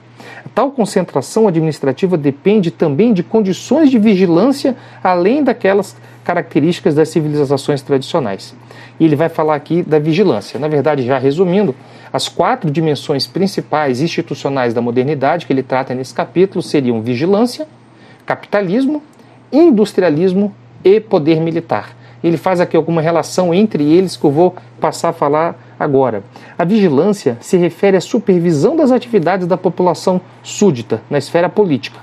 Tal 0.55 0.71
concentração 0.71 1.49
administrativa 1.49 2.19
depende 2.19 2.71
também 2.71 3.15
de 3.15 3.23
condições 3.23 3.91
de 3.91 3.99
vigilância 3.99 4.77
além 5.03 5.43
daquelas 5.43 5.97
características 6.23 6.95
das 6.95 7.09
civilizações 7.09 7.81
tradicionais. 7.81 8.55
E 9.01 9.05
ele 9.07 9.17
vai 9.17 9.31
falar 9.31 9.55
aqui 9.55 9.83
da 9.83 9.99
vigilância. 9.99 10.61
Na 10.61 10.69
verdade, 10.69 11.07
já 11.07 11.17
resumindo, 11.17 11.75
as 12.13 12.29
quatro 12.29 12.71
dimensões 12.71 13.27
principais 13.27 14.03
institucionais 14.03 14.75
da 14.75 14.83
modernidade 14.83 15.47
que 15.47 15.53
ele 15.55 15.63
trata 15.63 15.95
nesse 15.95 16.13
capítulo 16.13 16.63
seriam 16.63 17.01
vigilância, 17.01 17.67
capitalismo, 18.29 19.03
industrialismo 19.51 20.55
e 20.85 21.01
poder 21.01 21.41
militar. 21.41 21.97
Ele 22.23 22.37
faz 22.37 22.61
aqui 22.61 22.77
alguma 22.77 23.01
relação 23.01 23.55
entre 23.55 23.83
eles 23.83 24.19
que 24.19 24.25
eu 24.27 24.31
vou 24.31 24.55
passar 24.79 25.09
a 25.09 25.13
falar 25.15 25.59
agora. 25.81 26.23
A 26.59 26.63
vigilância 26.63 27.39
se 27.41 27.57
refere 27.57 27.97
à 27.97 28.03
supervisão 28.03 28.77
das 28.77 28.93
atividades 28.93 29.47
da 29.47 29.57
população 29.57 30.21
súdita 30.43 31.01
na 31.09 31.17
esfera 31.17 31.49
política. 31.49 32.01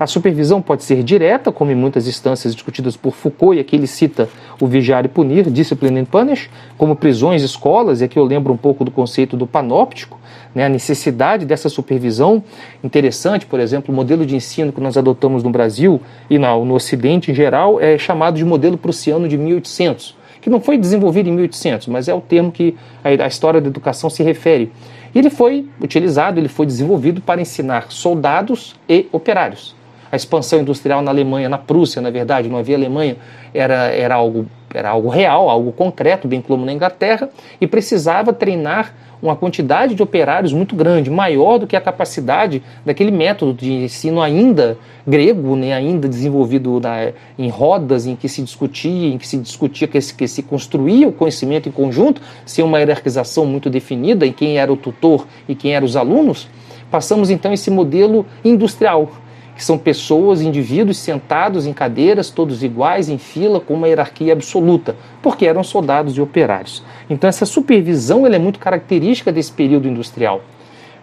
A 0.00 0.06
supervisão 0.06 0.62
pode 0.62 0.82
ser 0.82 1.02
direta, 1.02 1.52
como 1.52 1.70
em 1.70 1.74
muitas 1.74 2.06
instâncias 2.06 2.54
discutidas 2.54 2.96
por 2.96 3.12
Foucault, 3.12 3.56
e 3.56 3.60
aqui 3.60 3.76
ele 3.76 3.86
cita 3.86 4.28
o 4.60 4.66
vigiar 4.66 5.04
e 5.04 5.08
punir, 5.08 5.50
discipline 5.50 6.00
and 6.00 6.04
punish, 6.04 6.50
como 6.76 6.96
prisões, 6.96 7.42
escolas, 7.42 8.00
e 8.00 8.04
aqui 8.04 8.18
eu 8.18 8.24
lembro 8.24 8.52
um 8.52 8.58
pouco 8.58 8.84
do 8.84 8.90
conceito 8.90 9.36
do 9.36 9.46
panóptico, 9.46 10.18
né, 10.56 10.64
a 10.64 10.68
necessidade 10.70 11.44
dessa 11.44 11.68
supervisão. 11.68 12.42
Interessante, 12.82 13.44
por 13.44 13.60
exemplo, 13.60 13.92
o 13.92 13.94
modelo 13.94 14.24
de 14.24 14.34
ensino 14.34 14.72
que 14.72 14.80
nós 14.80 14.96
adotamos 14.96 15.42
no 15.42 15.50
Brasil 15.50 16.00
e 16.30 16.38
no, 16.38 16.64
no 16.64 16.74
Ocidente 16.74 17.30
em 17.30 17.34
geral 17.34 17.78
é 17.78 17.98
chamado 17.98 18.38
de 18.38 18.44
modelo 18.44 18.78
prussiano 18.78 19.28
de 19.28 19.36
1800, 19.36 20.16
que 20.40 20.48
não 20.48 20.58
foi 20.58 20.78
desenvolvido 20.78 21.28
em 21.28 21.32
1800, 21.32 21.88
mas 21.88 22.08
é 22.08 22.14
o 22.14 22.22
termo 22.22 22.50
que 22.50 22.74
a, 23.04 23.24
a 23.24 23.26
história 23.26 23.60
da 23.60 23.68
educação 23.68 24.08
se 24.08 24.22
refere. 24.22 24.72
Ele 25.14 25.28
foi 25.28 25.68
utilizado, 25.78 26.40
ele 26.40 26.48
foi 26.48 26.64
desenvolvido 26.64 27.20
para 27.20 27.38
ensinar 27.38 27.90
soldados 27.90 28.74
e 28.88 29.06
operários 29.12 29.76
a 30.10 30.16
expansão 30.16 30.60
industrial 30.60 31.02
na 31.02 31.10
Alemanha, 31.10 31.48
na 31.48 31.58
Prússia, 31.58 32.00
na 32.00 32.10
verdade, 32.10 32.48
não 32.48 32.58
havia 32.58 32.76
Alemanha, 32.76 33.16
era, 33.52 33.88
era, 33.88 34.14
algo, 34.14 34.46
era 34.72 34.88
algo 34.88 35.08
real, 35.08 35.50
algo 35.50 35.72
concreto, 35.72 36.28
bem 36.28 36.40
como 36.40 36.64
na 36.64 36.72
Inglaterra, 36.72 37.28
e 37.60 37.66
precisava 37.66 38.32
treinar 38.32 38.94
uma 39.20 39.34
quantidade 39.34 39.94
de 39.94 40.02
operários 40.02 40.52
muito 40.52 40.74
grande, 40.74 41.10
maior 41.10 41.58
do 41.58 41.66
que 41.66 41.76
a 41.76 41.80
capacidade 41.80 42.62
daquele 42.84 43.10
método 43.10 43.54
de 43.54 43.72
ensino 43.72 44.20
ainda 44.20 44.78
grego, 45.06 45.56
né, 45.56 45.72
ainda 45.72 46.08
desenvolvido 46.08 46.80
na, 46.80 47.12
em 47.38 47.48
rodas, 47.48 48.06
em 48.06 48.16
que 48.16 48.28
se 48.28 48.42
discutia, 48.42 49.08
em 49.08 49.18
que 49.18 49.26
se 49.26 49.36
discutia, 49.38 49.86
que 49.86 50.00
se, 50.00 50.14
que 50.14 50.28
se 50.28 50.42
construía 50.42 51.08
o 51.08 51.12
conhecimento 51.12 51.68
em 51.68 51.72
conjunto, 51.72 52.20
sem 52.44 52.64
uma 52.64 52.78
hierarquização 52.78 53.46
muito 53.46 53.70
definida 53.70 54.26
em 54.26 54.32
quem 54.32 54.58
era 54.58 54.72
o 54.72 54.76
tutor 54.76 55.26
e 55.48 55.54
quem 55.54 55.74
eram 55.74 55.86
os 55.86 55.96
alunos. 55.96 56.48
Passamos 56.90 57.30
então 57.30 57.52
esse 57.52 57.70
modelo 57.70 58.26
industrial, 58.44 59.10
que 59.56 59.64
são 59.64 59.78
pessoas, 59.78 60.42
indivíduos 60.42 60.98
sentados 60.98 61.66
em 61.66 61.72
cadeiras, 61.72 62.30
todos 62.30 62.62
iguais, 62.62 63.08
em 63.08 63.16
fila, 63.16 63.58
com 63.58 63.74
uma 63.74 63.88
hierarquia 63.88 64.34
absoluta, 64.34 64.94
porque 65.22 65.46
eram 65.46 65.64
soldados 65.64 66.16
e 66.16 66.20
operários. 66.20 66.84
Então 67.08 67.28
essa 67.28 67.46
supervisão 67.46 68.26
é 68.26 68.38
muito 68.38 68.58
característica 68.58 69.30
desse 69.32 69.52
período 69.52 69.88
industrial. 69.88 70.42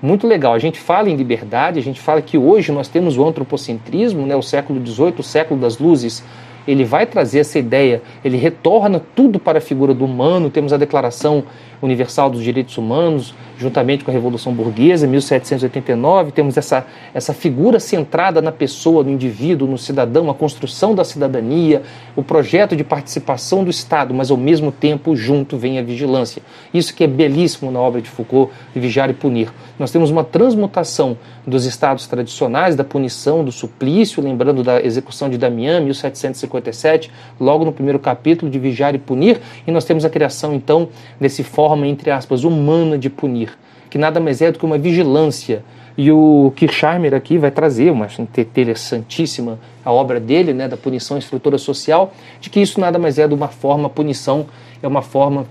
Muito 0.01 0.27
legal. 0.27 0.53
A 0.53 0.60
gente 0.60 0.79
fala 0.79 1.10
em 1.10 1.15
liberdade, 1.15 1.79
a 1.79 1.81
gente 1.81 2.01
fala 2.01 2.22
que 2.22 2.38
hoje 2.38 2.72
nós 2.74 2.89
temos 2.89 3.17
o 3.17 3.25
antropocentrismo, 3.25 4.25
né, 4.25 4.36
o 4.36 4.41
século 4.41 4.86
XVIII, 4.86 5.15
o 5.19 5.24
século 5.24 5.60
das 5.60 5.77
luzes, 5.77 6.24
ele 6.67 6.83
vai 6.83 7.05
trazer 7.05 7.39
essa 7.39 7.60
ideia, 7.60 8.01
ele 8.24 8.38
retorna 8.38 9.01
tudo 9.15 9.39
para 9.39 9.57
a 9.60 9.62
figura 9.62 9.93
do 9.93 10.05
humano. 10.05 10.50
Temos 10.50 10.74
a 10.74 10.77
Declaração 10.77 11.43
Universal 11.83 12.29
dos 12.29 12.41
Direitos 12.41 12.77
Humanos, 12.77 13.35
juntamente 13.57 14.05
com 14.05 14.09
a 14.09 14.13
Revolução 14.13 14.53
Burguesa, 14.53 15.05
1789, 15.05 16.31
temos 16.31 16.55
essa, 16.55 16.85
essa 17.13 17.33
figura 17.33 17.77
centrada 17.79 18.41
na 18.41 18.53
pessoa, 18.53 19.03
no 19.03 19.11
indivíduo, 19.11 19.67
no 19.67 19.77
cidadão, 19.77 20.29
a 20.29 20.33
construção 20.33 20.95
da 20.95 21.03
cidadania, 21.03 21.81
o 22.15 22.23
projeto 22.23 22.73
de 22.73 22.85
participação 22.85 23.63
do 23.65 23.69
Estado, 23.69 24.13
mas 24.13 24.31
ao 24.31 24.37
mesmo 24.37 24.71
tempo 24.71 25.13
junto 25.13 25.57
vem 25.57 25.77
a 25.77 25.83
vigilância. 25.83 26.41
Isso 26.73 26.95
que 26.95 27.03
é 27.03 27.07
belíssimo 27.07 27.69
na 27.69 27.81
obra 27.81 28.01
de 28.01 28.09
Foucault, 28.09 28.53
de 28.73 28.79
Vigiar 28.79 29.09
e 29.09 29.13
Punir. 29.13 29.51
Nós 29.77 29.91
temos 29.91 30.09
uma 30.09 30.23
transmutação 30.23 31.17
dos 31.45 31.65
estados 31.65 32.07
tradicionais, 32.07 32.77
da 32.77 32.83
punição, 32.83 33.43
do 33.43 33.51
suplício, 33.51 34.23
lembrando 34.23 34.63
da 34.63 34.81
execução 34.81 35.29
de 35.29 35.37
Damião, 35.37 35.83
1757, 35.83 37.11
logo 37.39 37.65
no 37.65 37.73
primeiro 37.73 37.99
capítulo 37.99 38.49
de 38.49 38.57
Vigiar 38.57 38.95
e 38.95 38.97
Punir, 38.97 39.41
e 39.67 39.71
nós 39.71 39.83
temos 39.83 40.05
a 40.05 40.09
criação 40.09 40.53
então 40.53 40.87
desse 41.19 41.43
fórum 41.43 41.72
forma, 41.73 41.87
entre 41.87 42.11
aspas, 42.11 42.43
humana 42.43 42.97
de 42.97 43.09
punir, 43.09 43.57
que 43.89 43.97
nada 43.97 44.19
mais 44.19 44.41
é 44.41 44.51
do 44.51 44.59
que 44.59 44.65
uma 44.65 44.77
vigilância. 44.77 45.63
E 45.95 46.11
o 46.11 46.51
Kirchheimer 46.55 47.13
aqui 47.13 47.37
vai 47.37 47.51
trazer 47.51 47.91
uma 47.91 48.07
interessantíssima 48.37 49.59
a 49.85 49.91
obra 49.91 50.19
dele, 50.19 50.53
né, 50.53 50.67
da 50.67 50.77
punição 50.77 51.17
e 51.17 51.19
estrutura 51.19 51.57
social, 51.57 52.13
de 52.39 52.49
que 52.49 52.59
isso 52.59 52.79
nada 52.79 52.97
mais 52.97 53.19
é 53.19 53.27
do 53.27 53.35
uma 53.35 53.47
forma, 53.47 53.89
punição 53.89 54.45
é 54.81 54.87
uma 54.87 55.01
forma 55.01 55.45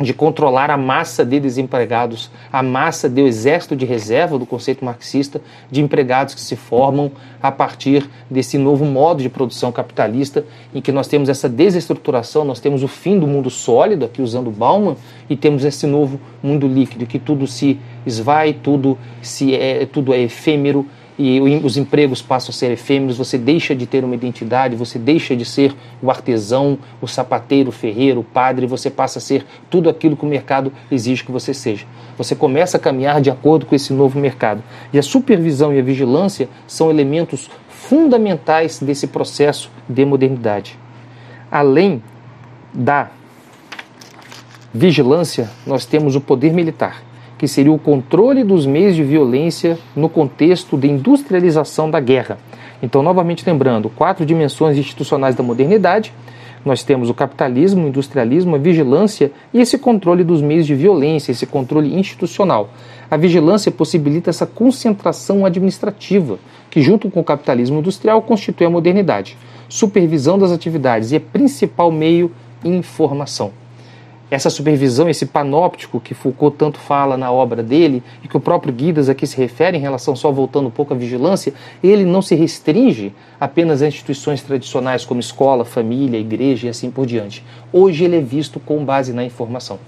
de 0.00 0.14
controlar 0.14 0.70
a 0.70 0.76
massa 0.76 1.24
de 1.24 1.38
desempregados, 1.38 2.30
a 2.50 2.62
massa 2.62 3.08
do 3.08 3.20
exército 3.20 3.76
de 3.76 3.84
reserva 3.84 4.38
do 4.38 4.46
conceito 4.46 4.84
marxista 4.84 5.42
de 5.70 5.82
empregados 5.82 6.34
que 6.34 6.40
se 6.40 6.56
formam 6.56 7.12
a 7.42 7.52
partir 7.52 8.08
desse 8.30 8.56
novo 8.56 8.84
modo 8.84 9.22
de 9.22 9.28
produção 9.28 9.70
capitalista 9.70 10.44
em 10.74 10.80
que 10.80 10.90
nós 10.90 11.06
temos 11.06 11.28
essa 11.28 11.48
desestruturação, 11.48 12.44
nós 12.44 12.60
temos 12.60 12.82
o 12.82 12.88
fim 12.88 13.18
do 13.18 13.26
mundo 13.26 13.50
sólido, 13.50 14.06
aqui 14.06 14.22
usando 14.22 14.50
Bauman, 14.50 14.96
e 15.28 15.36
temos 15.36 15.64
esse 15.64 15.86
novo 15.86 16.18
mundo 16.42 16.66
líquido, 16.66 17.06
que 17.06 17.18
tudo 17.18 17.46
se 17.46 17.78
esvai, 18.06 18.54
tudo, 18.54 18.96
se 19.20 19.54
é, 19.54 19.84
tudo 19.84 20.14
é 20.14 20.20
efêmero, 20.20 20.86
e 21.22 21.38
os 21.62 21.76
empregos 21.76 22.22
passam 22.22 22.48
a 22.48 22.52
ser 22.54 22.70
efêmeros, 22.70 23.18
você 23.18 23.36
deixa 23.36 23.74
de 23.74 23.84
ter 23.84 24.02
uma 24.02 24.14
identidade, 24.14 24.74
você 24.74 24.98
deixa 24.98 25.36
de 25.36 25.44
ser 25.44 25.74
o 26.00 26.10
artesão, 26.10 26.78
o 26.98 27.06
sapateiro, 27.06 27.68
o 27.68 27.72
ferreiro, 27.72 28.20
o 28.20 28.24
padre, 28.24 28.66
você 28.66 28.88
passa 28.88 29.18
a 29.18 29.20
ser 29.20 29.44
tudo 29.68 29.90
aquilo 29.90 30.16
que 30.16 30.24
o 30.24 30.28
mercado 30.28 30.72
exige 30.90 31.22
que 31.22 31.30
você 31.30 31.52
seja. 31.52 31.84
Você 32.16 32.34
começa 32.34 32.78
a 32.78 32.80
caminhar 32.80 33.20
de 33.20 33.30
acordo 33.30 33.66
com 33.66 33.74
esse 33.74 33.92
novo 33.92 34.18
mercado. 34.18 34.62
E 34.94 34.98
a 34.98 35.02
supervisão 35.02 35.74
e 35.74 35.78
a 35.78 35.82
vigilância 35.82 36.48
são 36.66 36.88
elementos 36.88 37.50
fundamentais 37.68 38.80
desse 38.80 39.06
processo 39.06 39.70
de 39.86 40.06
modernidade. 40.06 40.78
Além 41.50 42.02
da 42.72 43.10
vigilância, 44.72 45.50
nós 45.66 45.84
temos 45.84 46.16
o 46.16 46.20
poder 46.22 46.54
militar 46.54 47.09
que 47.40 47.48
seria 47.48 47.72
o 47.72 47.78
controle 47.78 48.44
dos 48.44 48.66
meios 48.66 48.94
de 48.94 49.02
violência 49.02 49.78
no 49.96 50.10
contexto 50.10 50.76
de 50.76 50.90
industrialização 50.90 51.90
da 51.90 51.98
guerra. 51.98 52.36
Então, 52.82 53.02
novamente 53.02 53.48
lembrando, 53.48 53.88
quatro 53.88 54.26
dimensões 54.26 54.76
institucionais 54.76 55.34
da 55.34 55.42
modernidade. 55.42 56.12
Nós 56.62 56.84
temos 56.84 57.08
o 57.08 57.14
capitalismo, 57.14 57.86
o 57.86 57.88
industrialismo, 57.88 58.56
a 58.56 58.58
vigilância 58.58 59.32
e 59.54 59.58
esse 59.62 59.78
controle 59.78 60.22
dos 60.22 60.42
meios 60.42 60.66
de 60.66 60.74
violência, 60.74 61.32
esse 61.32 61.46
controle 61.46 61.98
institucional. 61.98 62.68
A 63.10 63.16
vigilância 63.16 63.72
possibilita 63.72 64.28
essa 64.28 64.44
concentração 64.44 65.46
administrativa, 65.46 66.38
que, 66.68 66.82
junto 66.82 67.10
com 67.10 67.20
o 67.20 67.24
capitalismo 67.24 67.78
industrial, 67.78 68.20
constitui 68.20 68.66
a 68.66 68.70
modernidade. 68.70 69.38
supervisão 69.66 70.38
das 70.38 70.52
atividades 70.52 71.10
e 71.10 71.16
é 71.16 71.18
principal 71.18 71.90
meio 71.90 72.30
informação 72.62 73.50
essa 74.30 74.48
supervisão, 74.48 75.08
esse 75.08 75.26
panóptico 75.26 75.98
que 75.98 76.14
Foucault 76.14 76.56
tanto 76.56 76.78
fala 76.78 77.16
na 77.16 77.32
obra 77.32 77.62
dele 77.62 78.02
e 78.22 78.28
que 78.28 78.36
o 78.36 78.40
próprio 78.40 78.72
Guidas 78.72 79.08
aqui 79.08 79.26
se 79.26 79.36
refere 79.36 79.76
em 79.76 79.80
relação 79.80 80.14
só 80.14 80.30
voltando 80.30 80.68
um 80.68 80.70
pouco 80.70 80.94
à 80.94 80.96
vigilância, 80.96 81.52
ele 81.82 82.04
não 82.04 82.22
se 82.22 82.34
restringe 82.34 83.12
apenas 83.40 83.82
a 83.82 83.88
instituições 83.88 84.40
tradicionais 84.42 85.04
como 85.04 85.18
escola, 85.18 85.64
família, 85.64 86.18
igreja 86.18 86.68
e 86.68 86.70
assim 86.70 86.90
por 86.90 87.06
diante. 87.06 87.44
Hoje 87.72 88.04
ele 88.04 88.16
é 88.16 88.20
visto 88.20 88.60
com 88.60 88.84
base 88.84 89.12
na 89.12 89.24
informação. 89.24 89.78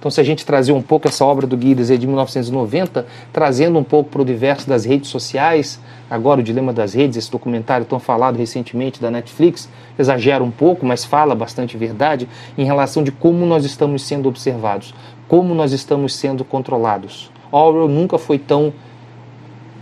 Então, 0.00 0.10
se 0.10 0.18
a 0.18 0.24
gente 0.24 0.46
trazer 0.46 0.72
um 0.72 0.80
pouco 0.80 1.08
essa 1.08 1.22
obra 1.26 1.46
do 1.46 1.54
Guides 1.58 1.88
de 1.88 2.06
1990, 2.06 3.04
trazendo 3.30 3.78
um 3.78 3.84
pouco 3.84 4.08
para 4.08 4.20
o 4.20 4.22
universo 4.22 4.66
das 4.66 4.86
redes 4.86 5.10
sociais, 5.10 5.78
agora 6.08 6.40
o 6.40 6.42
Dilema 6.42 6.72
das 6.72 6.94
Redes, 6.94 7.18
esse 7.18 7.30
documentário 7.30 7.84
tão 7.84 8.00
falado 8.00 8.38
recentemente 8.38 8.98
da 8.98 9.10
Netflix, 9.10 9.68
exagera 9.98 10.42
um 10.42 10.50
pouco, 10.50 10.84
mas 10.86 11.04
fala 11.04 11.34
bastante 11.34 11.76
verdade 11.76 12.28
em 12.56 12.64
relação 12.64 13.02
de 13.02 13.12
como 13.12 13.44
nós 13.46 13.64
estamos 13.64 14.02
sendo 14.02 14.28
observados, 14.28 14.94
como 15.28 15.54
nós 15.54 15.72
estamos 15.72 16.14
sendo 16.14 16.44
controlados. 16.44 17.30
Orwell 17.52 17.88
nunca 17.88 18.18
foi 18.18 18.38
tão 18.38 18.72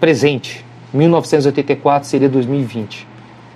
presente. 0.00 0.64
1984 0.92 2.08
seria 2.08 2.28
2020 2.28 3.06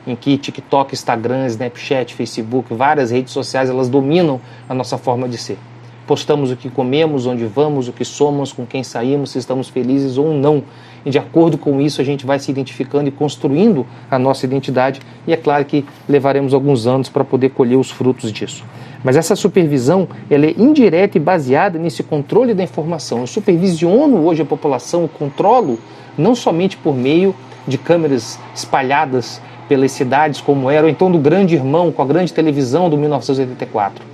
em 0.07 0.17
que 0.17 0.37
TikTok, 0.37 0.95
Instagram, 0.95 1.47
Snapchat, 1.47 2.15
Facebook, 2.15 2.75
várias 2.75 3.11
redes 3.11 3.33
sociais, 3.33 3.71
elas 3.71 3.89
dominam 3.89 4.41
a 4.69 4.75
nossa 4.75 4.99
forma 4.99 5.29
de 5.29 5.39
ser. 5.39 5.59
Postamos 6.07 6.51
o 6.51 6.57
que 6.57 6.69
comemos, 6.69 7.27
onde 7.27 7.45
vamos, 7.45 7.87
o 7.87 7.93
que 7.93 8.05
somos, 8.05 8.53
com 8.53 8.67
quem 8.67 8.83
saímos, 8.83 9.31
se 9.31 9.39
estamos 9.39 9.69
felizes 9.69 10.19
ou 10.19 10.35
não. 10.35 10.65
E 11.05 11.11
de 11.11 11.19
acordo 11.19 11.57
com 11.57 11.81
isso, 11.81 12.01
a 12.01 12.05
gente 12.05 12.27
vai 12.27 12.39
se 12.39 12.51
identificando 12.51 13.09
e 13.09 13.13
construindo 13.13 13.87
a 14.11 14.19
nossa 14.19 14.45
identidade. 14.45 15.01
E 15.27 15.33
é 15.33 15.37
claro 15.37 15.65
que 15.65 15.85
levaremos 16.09 16.53
alguns 16.53 16.87
anos 16.87 17.09
para 17.09 17.25
poder 17.25 17.51
colher 17.51 17.77
os 17.77 17.91
frutos 17.91 18.33
disso. 18.33 18.65
Mas 19.05 19.17
essa 19.17 19.37
supervisão 19.37 20.09
ela 20.29 20.47
é 20.47 20.55
indireta 20.57 21.19
e 21.19 21.21
baseada 21.21 21.79
nesse 21.79 22.03
controle 22.03 22.53
da 22.53 22.63
informação. 22.63 23.21
Eu 23.21 23.27
supervisiono 23.27 24.27
hoje 24.27 24.43
a 24.43 24.45
população, 24.45 25.03
eu 25.03 25.09
controlo 25.09 25.79
não 26.19 26.35
somente 26.35 26.77
por 26.77 26.95
meio 26.95 27.35
de 27.67 27.79
câmeras 27.79 28.39
espalhadas 28.55 29.41
pelas 29.69 29.93
cidades 29.93 30.41
como 30.41 30.69
era, 30.69 30.85
ou 30.85 30.91
então 30.91 31.11
do 31.11 31.19
grande 31.19 31.55
irmão 31.55 31.91
com 31.93 32.03
a 32.03 32.07
grande 32.07 32.33
televisão 32.33 32.91
do 32.91 32.99
1984 32.99 34.12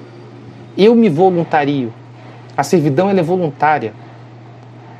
eu 0.79 0.95
me 0.95 1.09
voluntario. 1.09 1.93
A 2.57 2.63
servidão 2.63 3.11
é 3.11 3.23
voluntária. 3.23 3.93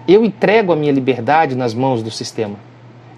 Eu 0.09 0.25
entrego 0.25 0.73
a 0.73 0.77
minha 0.77 0.91
liberdade 0.91 1.55
nas 1.55 1.73
mãos 1.73 2.03
do 2.03 2.11
sistema. 2.11 2.57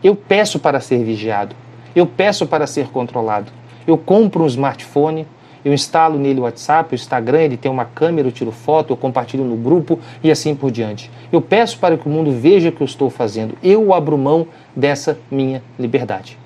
Eu 0.05 0.14
peço 0.14 0.59
para 0.59 0.79
ser 0.79 1.02
vigiado. 1.02 1.57
Eu 1.97 2.07
peço 2.07 2.47
para 2.47 2.67
ser 2.67 2.88
controlado. 2.88 3.50
Eu 3.87 3.97
compro 3.97 4.45
um 4.45 4.47
smartphone, 4.47 5.26
eu 5.64 5.73
instalo 5.73 6.19
nele 6.19 6.40
o 6.40 6.43
WhatsApp, 6.43 6.93
o 6.93 6.97
Instagram, 6.97 7.40
ele 7.40 7.57
tem 7.57 7.71
uma 7.71 7.87
câmera, 7.87 8.29
eu 8.29 8.33
tiro 8.33 8.52
foto, 8.52 8.93
eu 8.93 8.97
compartilho 8.97 9.45
no 9.45 9.57
grupo 9.57 9.99
e 10.23 10.31
assim 10.31 10.55
por 10.55 10.71
diante. 10.71 11.11
Eu 11.33 11.40
peço 11.40 11.79
para 11.79 11.97
que 11.97 12.07
o 12.07 12.11
mundo 12.11 12.31
veja 12.31 12.69
o 12.69 12.73
que 12.73 12.83
eu 12.83 12.85
estou 12.85 13.09
fazendo. 13.09 13.57
Eu 13.62 13.95
abro 13.95 14.19
mão 14.19 14.47
dessa 14.76 15.19
minha 15.31 15.62
liberdade. 15.79 16.38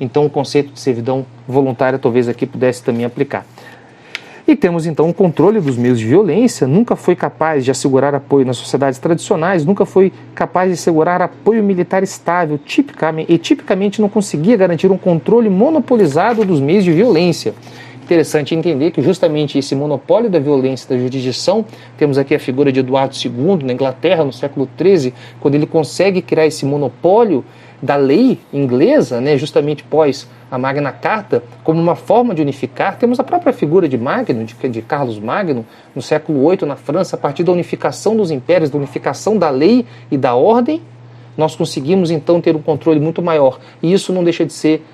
Então, 0.00 0.24
o 0.24 0.30
conceito 0.30 0.72
de 0.72 0.80
servidão 0.80 1.26
voluntária 1.46 1.98
talvez 1.98 2.26
aqui 2.26 2.46
pudesse 2.46 2.82
também 2.82 3.04
aplicar. 3.04 3.44
E 4.46 4.56
temos 4.56 4.86
então 4.86 5.06
um 5.06 5.12
controle 5.12 5.60
dos 5.60 5.76
meios 5.76 5.98
de 5.98 6.06
violência, 6.06 6.66
nunca 6.66 6.96
foi 6.96 7.14
capaz 7.14 7.64
de 7.64 7.70
assegurar 7.70 8.14
apoio 8.14 8.44
nas 8.46 8.56
sociedades 8.56 8.98
tradicionais, 8.98 9.64
nunca 9.64 9.84
foi 9.84 10.12
capaz 10.34 10.68
de 10.68 10.74
assegurar 10.74 11.22
apoio 11.22 11.62
militar 11.62 12.02
estável, 12.02 12.58
tipicamente, 12.58 13.32
e 13.32 13.38
tipicamente 13.38 14.00
não 14.00 14.08
conseguia 14.08 14.56
garantir 14.56 14.90
um 14.90 14.98
controle 14.98 15.48
monopolizado 15.48 16.44
dos 16.44 16.60
meios 16.60 16.84
de 16.84 16.92
violência. 16.92 17.54
Interessante 18.10 18.56
entender 18.56 18.90
que 18.90 19.00
justamente 19.00 19.56
esse 19.56 19.72
monopólio 19.76 20.28
da 20.28 20.40
violência 20.40 20.88
da 20.88 21.00
jurisdição, 21.00 21.64
temos 21.96 22.18
aqui 22.18 22.34
a 22.34 22.40
figura 22.40 22.72
de 22.72 22.80
Eduardo 22.80 23.14
II 23.14 23.64
na 23.64 23.72
Inglaterra 23.72 24.24
no 24.24 24.32
século 24.32 24.68
XIII, 24.76 25.14
quando 25.38 25.54
ele 25.54 25.66
consegue 25.66 26.20
criar 26.20 26.44
esse 26.44 26.66
monopólio 26.66 27.44
da 27.82 27.96
lei 27.96 28.38
inglesa, 28.52 29.20
né, 29.20 29.36
justamente 29.38 29.82
pós 29.82 30.28
a 30.50 30.58
Magna 30.58 30.92
Carta, 30.92 31.42
como 31.62 31.80
uma 31.80 31.94
forma 31.94 32.34
de 32.34 32.42
unificar. 32.42 32.98
Temos 32.98 33.20
a 33.20 33.24
própria 33.24 33.52
figura 33.52 33.88
de 33.88 33.96
Magno, 33.96 34.44
de, 34.44 34.54
de 34.68 34.82
Carlos 34.82 35.18
Magno, 35.18 35.64
no 35.94 36.02
século 36.02 36.48
VIII 36.48 36.66
na 36.66 36.76
França, 36.76 37.16
a 37.16 37.18
partir 37.18 37.44
da 37.44 37.52
unificação 37.52 38.16
dos 38.16 38.30
impérios, 38.30 38.68
da 38.68 38.76
unificação 38.76 39.38
da 39.38 39.48
lei 39.48 39.86
e 40.10 40.18
da 40.18 40.34
ordem, 40.34 40.82
nós 41.36 41.54
conseguimos 41.54 42.10
então 42.10 42.40
ter 42.40 42.54
um 42.56 42.62
controle 42.62 43.00
muito 43.00 43.22
maior. 43.22 43.60
E 43.82 43.92
isso 43.92 44.12
não 44.12 44.24
deixa 44.24 44.44
de 44.44 44.52
ser 44.52 44.84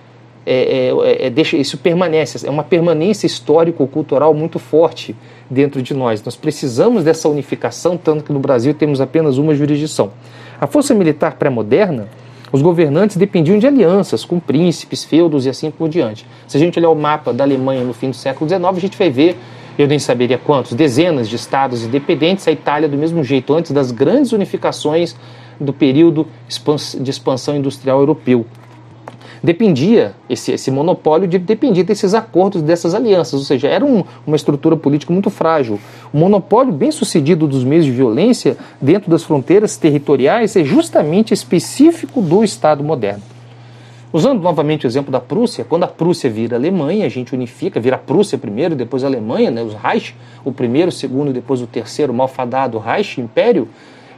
é, 0.49 0.93
é, 0.93 1.27
é, 1.27 1.31
deixa, 1.31 1.57
isso 1.57 1.77
permanece, 1.77 2.47
é 2.47 2.51
uma 2.51 2.63
permanência 2.63 3.27
histórico-cultural 3.27 4.33
muito 4.33 4.61
forte 4.61 5.17
dentro 5.51 5.83
de 5.83 5.93
nós. 5.93 6.23
Nós 6.23 6.37
precisamos 6.37 7.03
dessa 7.03 7.29
unificação, 7.29 7.97
tanto 7.97 8.23
que 8.23 8.33
no 8.33 8.39
Brasil 8.39 8.73
temos 8.73 9.01
apenas 9.01 9.39
uma 9.39 9.57
jurisdição. 9.57 10.13
A 10.61 10.69
força 10.69 10.95
militar 10.95 11.35
pré-moderna, 11.35 12.09
os 12.53 12.63
governantes 12.63 13.17
dependiam 13.17 13.59
de 13.59 13.67
alianças 13.67 14.25
com 14.25 14.39
príncipes, 14.39 15.05
feudos 15.05 15.47
e 15.47 15.49
assim 15.49 15.71
por 15.71 15.89
diante. 15.89 16.27
Se 16.47 16.57
a 16.57 16.61
gente 16.61 16.79
olhar 16.79 16.91
o 16.91 16.95
mapa 16.95 17.33
da 17.33 17.45
Alemanha 17.45 17.83
no 17.83 17.93
fim 17.93 18.11
do 18.11 18.17
século 18.17 18.49
XIX, 18.49 18.65
a 18.65 18.81
gente 18.81 18.97
vai 18.97 19.11
ver, 19.11 19.37
eu 19.79 19.87
nem 19.87 19.99
saberia 19.99 20.39
quantos, 20.39 20.73
dezenas 20.73 21.29
de 21.29 21.37
estados 21.37 21.85
independentes, 21.85 22.47
a 22.47 22.53
Itália 22.53 22.89
do 22.89 22.97
mesmo 22.97 23.23
jeito, 23.25 23.53
antes 23.53 23.73
das 23.73 23.91
grandes 23.91 24.33
unificações 24.33 25.17
do 25.61 25.73
período 25.73 26.27
de 27.01 27.11
expansão 27.11 27.57
industrial 27.57 27.99
europeu 27.99 28.47
dependia, 29.47 30.13
esse, 30.29 30.51
esse 30.51 30.73
monopólio 30.73 31.29
de, 31.29 31.39
dependia 31.39 31.85
desses 31.85 32.15
acordos, 32.15 32.63
dessas 32.63 32.95
alianças, 32.95 33.35
ou 33.35 33.47
seja, 33.47 33.69
era 33.69 33.85
um, 33.85 34.03
uma 34.27 34.35
estrutura 34.35 34.77
política 34.77 35.13
muito 35.13 35.31
frágil. 35.31 35.79
O 36.13 36.19
monopólio 36.19 36.73
bem 36.73 36.91
sucedido 36.91 37.47
dos 37.47 37.63
meios 37.63 37.85
de 37.85 37.93
violência 37.93 38.57
dentro 38.83 39.09
das 39.09 39.23
fronteiras 39.23 39.77
territoriais 39.77 40.57
é 40.57 40.65
justamente 40.65 41.33
específico 41.33 42.21
do 42.21 42.43
Estado 42.43 42.83
moderno. 42.83 43.23
Usando 44.13 44.43
novamente 44.43 44.85
o 44.85 44.89
exemplo 44.89 45.13
da 45.13 45.21
Prússia, 45.21 45.65
quando 45.65 45.85
a 45.85 45.89
Prússia 45.89 46.29
vira 46.29 46.57
Alemanha, 46.57 47.07
a 47.07 47.09
gente 47.09 47.33
unifica, 47.33 47.79
vira 47.79 47.95
a 47.95 48.01
Prússia 48.01 48.37
primeiro, 48.37 48.75
depois 48.75 49.05
a 49.05 49.07
Alemanha, 49.07 49.53
né, 49.53 49.63
os 49.63 49.75
Reich, 49.75 50.17
o 50.45 50.51
primeiro, 50.51 50.89
o 50.89 50.93
segundo, 50.93 51.33
depois 51.33 51.63
o 51.63 51.69
terceiro, 51.69 52.13
malfadado 52.13 52.79
Reich, 52.79 53.21
Império, 53.21 53.69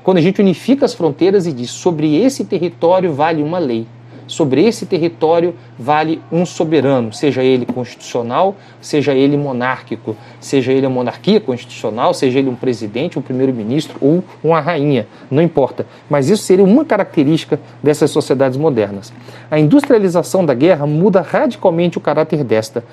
quando 0.03 0.17
a 0.17 0.23
gente 0.23 0.41
unifica 0.41 0.87
as 0.87 0.95
fronteiras 0.95 1.47
e 1.47 1.53
diz 1.53 1.71
sobre 1.71 2.17
esse 2.17 2.47
território 2.47 3.13
vale 3.13 3.43
uma 3.43 3.59
lei 3.59 3.87
sobre 4.29 4.65
esse 4.65 4.87
território 4.87 5.55
vale 5.79 6.23
um 6.31 6.47
soberano, 6.47 7.13
seja 7.13 7.43
ele 7.43 7.67
constitucional, 7.67 8.55
seja 8.81 9.13
ele 9.13 9.37
monárquico, 9.37 10.17
seja 10.39 10.73
ele 10.73 10.87
a 10.87 10.91
monarquia 10.91 11.41
constitucional, 11.41 12.15
seja 12.15 12.39
ele 12.39 12.49
um 12.49 12.55
presidente, 12.55 13.19
um 13.19 13.23
primeiro-ministro 13.23 13.97
ou 14.01 14.23
uma 14.45 14.61
rainha, 14.61 15.09
não 15.31 15.43
importa. 15.43 15.87
Mas 16.09 16.29
isso 16.29 16.45
seria 16.45 16.65
uma 16.65 16.85
característica 16.85 17.59
dessas 17.83 18.11
sociedades 18.11 18.57
modernas. 18.57 19.13
A 19.51 19.59
industrialização 19.59 20.45
da 20.45 20.55
guerra 20.55 20.87
muda 20.87 21.21
radicalmente 21.23 21.99
o 21.99 22.01
caráter 22.01 22.45
desta, 22.45 22.85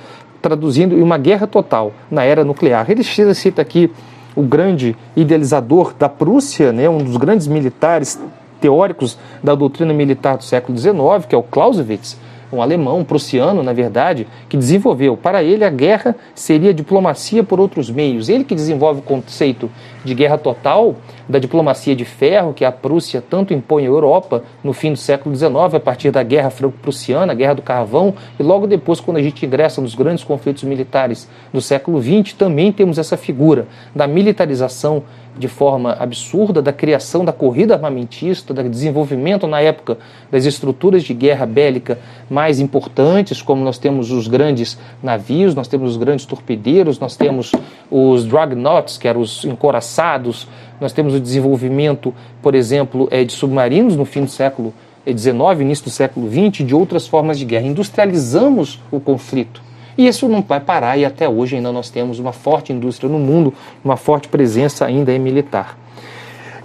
traduzindo 0.42 0.98
em 0.98 1.02
uma 1.02 1.18
guerra 1.18 1.46
total 1.46 1.92
na 2.10 2.24
era 2.24 2.44
nuclear. 2.44 2.90
Ele 2.90 3.04
cita 3.04 3.62
aqui 3.62 3.92
o 4.36 4.42
grande 4.42 4.96
idealizador 5.16 5.94
da 5.98 6.10
Prússia, 6.10 6.72
né, 6.72 6.90
um 6.90 6.98
dos 6.98 7.18
grandes 7.18 7.48
militares 7.48 8.20
teóricos 8.66 9.16
da 9.44 9.54
doutrina 9.54 9.94
militar 9.94 10.38
do 10.38 10.44
século 10.44 10.76
XIX, 10.76 11.28
que 11.30 11.36
é 11.36 11.38
o 11.38 11.44
Clausewitz, 11.44 12.18
um 12.52 12.62
alemão, 12.62 13.00
um 13.00 13.04
prussiano, 13.04 13.62
na 13.62 13.74
verdade, 13.74 14.28
que 14.50 14.58
desenvolveu. 14.58 15.16
Para 15.16 15.44
ele, 15.44 15.64
a 15.64 15.70
guerra 15.70 16.16
seria 16.34 16.74
diplomacia 16.74 17.44
por 17.44 17.60
outros 17.60 17.92
meios. 17.92 18.30
Ele 18.30 18.44
que 18.44 18.56
desenvolve 18.56 19.02
o 19.02 19.04
conceito 19.04 19.70
de 20.04 20.14
guerra 20.14 20.38
total, 20.38 20.96
da 21.28 21.38
diplomacia 21.38 21.96
de 21.96 22.06
ferro, 22.06 22.54
que 22.54 22.64
a 22.64 22.72
Prússia 22.72 23.24
tanto 23.28 23.54
impõe 23.54 23.84
à 23.84 23.88
Europa 23.88 24.44
no 24.64 24.74
fim 24.74 24.92
do 24.92 24.98
século 24.98 25.36
XIX, 25.36 25.76
a 25.76 25.80
partir 25.80 26.12
da 26.12 26.24
Guerra 26.24 26.50
Franco-Prussiana, 26.50 27.34
a 27.34 27.36
Guerra 27.36 27.56
do 27.56 27.62
Carvão, 27.62 28.14
e 28.40 28.44
logo 28.44 28.68
depois, 28.68 29.00
quando 29.00 29.18
a 29.18 29.22
gente 29.22 29.46
ingressa 29.46 29.82
nos 29.82 29.96
grandes 29.96 30.24
conflitos 30.24 30.64
militares 30.64 31.28
do 31.52 31.62
século 31.62 32.02
XX, 32.02 32.34
também 32.34 32.72
temos 32.72 32.98
essa 32.98 33.18
figura 33.18 33.68
da 33.96 34.08
militarização 34.08 35.04
de 35.38 35.48
forma 35.48 35.94
absurda 35.94 36.62
da 36.62 36.72
criação 36.72 37.26
da 37.26 37.34
corrida 37.34 37.76
armamentista, 37.76 38.54
do 38.54 38.70
desenvolvimento 38.70 39.46
na 39.48 39.60
época 39.60 39.98
das 40.32 40.46
estruturas 40.46 41.04
de 41.04 41.14
guerra 41.14 41.46
bélica 41.46 42.00
mais 42.30 42.60
importantes, 42.60 43.42
como 43.42 43.64
nós 43.64 43.78
temos 43.78 44.12
os 44.12 44.28
grandes 44.28 44.78
navios, 45.04 45.54
nós 45.54 45.68
temos 45.68 45.92
os 45.92 45.98
grandes 45.98 46.26
torpedeiros, 46.26 47.00
nós 47.00 47.16
temos 47.16 47.52
os 47.92 48.26
dreadnoughts, 48.26 48.98
que 48.98 49.08
eram 49.08 49.22
os 49.22 49.44
encoraçados, 49.44 50.48
nós 50.80 50.94
temos 50.94 51.14
o 51.14 51.20
desenvolvimento, 51.20 52.14
por 52.42 52.56
exemplo, 52.56 53.08
é, 53.12 53.24
de 53.24 53.34
submarinos 53.34 53.96
no 53.96 54.06
fim 54.06 54.24
do 54.24 54.32
século 54.32 54.74
XIX, 55.06 55.62
início 55.62 55.86
do 55.86 55.92
século 55.92 56.30
XX, 56.30 56.66
de 56.66 56.74
outras 56.74 57.08
formas 57.08 57.38
de 57.38 57.46
guerra. 57.46 57.68
Industrializamos 57.68 58.82
o 58.92 59.00
conflito. 59.00 59.62
E 59.98 60.08
isso 60.08 60.28
não 60.28 60.42
vai 60.42 60.60
parar 60.60 60.98
e 60.98 61.06
até 61.06 61.28
hoje 61.28 61.56
ainda 61.56 61.72
nós 61.72 61.90
temos 61.90 62.20
uma 62.20 62.34
forte 62.34 62.74
indústria 62.74 63.10
no 63.10 63.20
mundo, 63.20 63.54
uma 63.84 63.96
forte 63.96 64.28
presença 64.28 64.86
ainda 64.86 65.14
é 65.14 65.18
militar. 65.18 65.78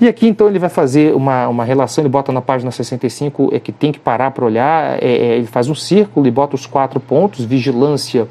E 0.01 0.09
aqui 0.09 0.27
então 0.27 0.49
ele 0.49 0.59
vai 0.59 0.71
fazer 0.71 1.15
uma, 1.15 1.47
uma 1.49 1.63
relação, 1.63 2.03
ele 2.03 2.09
bota 2.09 2.33
na 2.33 2.41
página 2.41 2.71
65, 2.71 3.51
é 3.53 3.61
que 3.61 3.71
tem 3.71 3.93
que 3.93 3.99
parar 3.99 4.31
para 4.31 4.45
olhar, 4.45 5.03
é, 5.03 5.07
é, 5.07 5.37
ele 5.37 5.47
faz 5.47 5.69
um 5.69 5.75
círculo 5.75 6.27
e 6.27 6.31
bota 6.31 6.55
os 6.55 6.65
quatro 6.67 6.99
pontos, 6.99 7.45
vigilância 7.45 8.27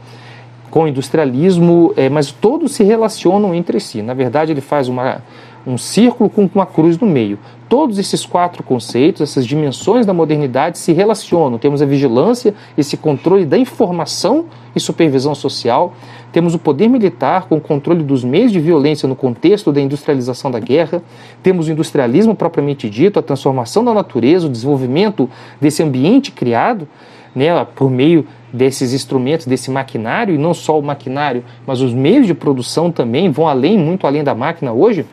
com 0.72 0.88
industrialismo, 0.88 1.94
é, 1.96 2.10
mas 2.10 2.32
todos 2.32 2.74
se 2.74 2.84
relacionam 2.84 3.54
entre 3.54 3.80
si. 3.80 4.02
Na 4.02 4.14
verdade, 4.14 4.52
ele 4.52 4.62
faz 4.62 4.88
uma, 4.88 5.22
um 5.66 5.78
círculo 5.78 6.30
com 6.30 6.50
uma 6.54 6.66
cruz 6.66 6.98
no 6.98 7.06
meio. 7.06 7.38
Todos 7.70 8.00
esses 8.00 8.26
quatro 8.26 8.64
conceitos, 8.64 9.22
essas 9.22 9.46
dimensões 9.46 10.04
da 10.04 10.12
modernidade 10.12 10.80
se 10.80 10.92
relacionam. 10.92 11.60
Temos 11.60 11.84
a 11.84 11.86
vigilância, 11.86 12.56
esse 12.76 12.98
controle 12.98 13.46
da 13.46 13.60
informação 13.60 14.46
e 14.76 14.80
supervisão 14.80 15.36
social. 15.36 15.94
Temos 16.32 16.56
o 16.56 16.60
poder 16.60 16.88
militar 16.88 17.48
com 17.48 17.58
o 17.58 17.62
controle 17.62 18.02
dos 18.02 18.24
meios 18.24 18.52
de 18.52 18.60
violência 18.60 19.08
no 19.08 19.16
contexto 19.16 19.72
da 19.72 19.80
industrialização 19.80 20.50
da 20.50 20.60
guerra. 20.60 21.04
Temos 21.44 21.68
o 21.68 21.72
industrialismo 21.72 22.34
propriamente 22.34 22.90
dito, 22.90 23.20
a 23.20 23.22
transformação 23.22 23.86
da 23.86 23.94
natureza, 23.94 24.48
o 24.48 24.50
desenvolvimento 24.50 25.30
desse 25.62 25.84
ambiente 25.84 26.32
criado 26.32 26.88
né, 27.36 27.66
por 27.76 27.92
meio 27.92 28.26
desses 28.52 28.94
instrumentos, 28.94 29.46
desse 29.46 29.70
maquinário, 29.70 30.34
e 30.34 30.40
não 30.40 30.56
só 30.56 30.80
o 30.80 30.82
maquinário, 30.82 31.44
mas 31.68 31.82
os 31.82 31.94
meios 31.94 32.26
de 32.26 32.34
produção 32.34 32.92
também 32.92 33.30
vão 33.30 33.48
além, 33.48 33.78
muito 33.78 34.08
além 34.08 34.24
da 34.24 34.34
máquina 34.34 34.74
hoje. 34.74 35.06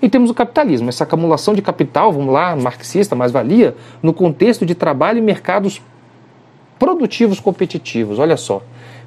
E 0.00 0.08
temos 0.08 0.30
o 0.30 0.34
capitalismo, 0.34 0.88
essa 0.88 1.04
acumulação 1.04 1.54
de 1.54 1.62
capital, 1.62 2.12
vamos 2.12 2.32
lá, 2.32 2.54
marxista, 2.54 3.16
mais-valia, 3.16 3.74
no 4.02 4.12
contexto 4.12 4.64
de 4.64 4.74
trabalho 4.74 5.18
e 5.18 5.22
mercados 5.22 5.82
produtivos 6.78 7.40
competitivos. 7.40 8.18
Olha 8.18 8.36
só, 8.36 8.62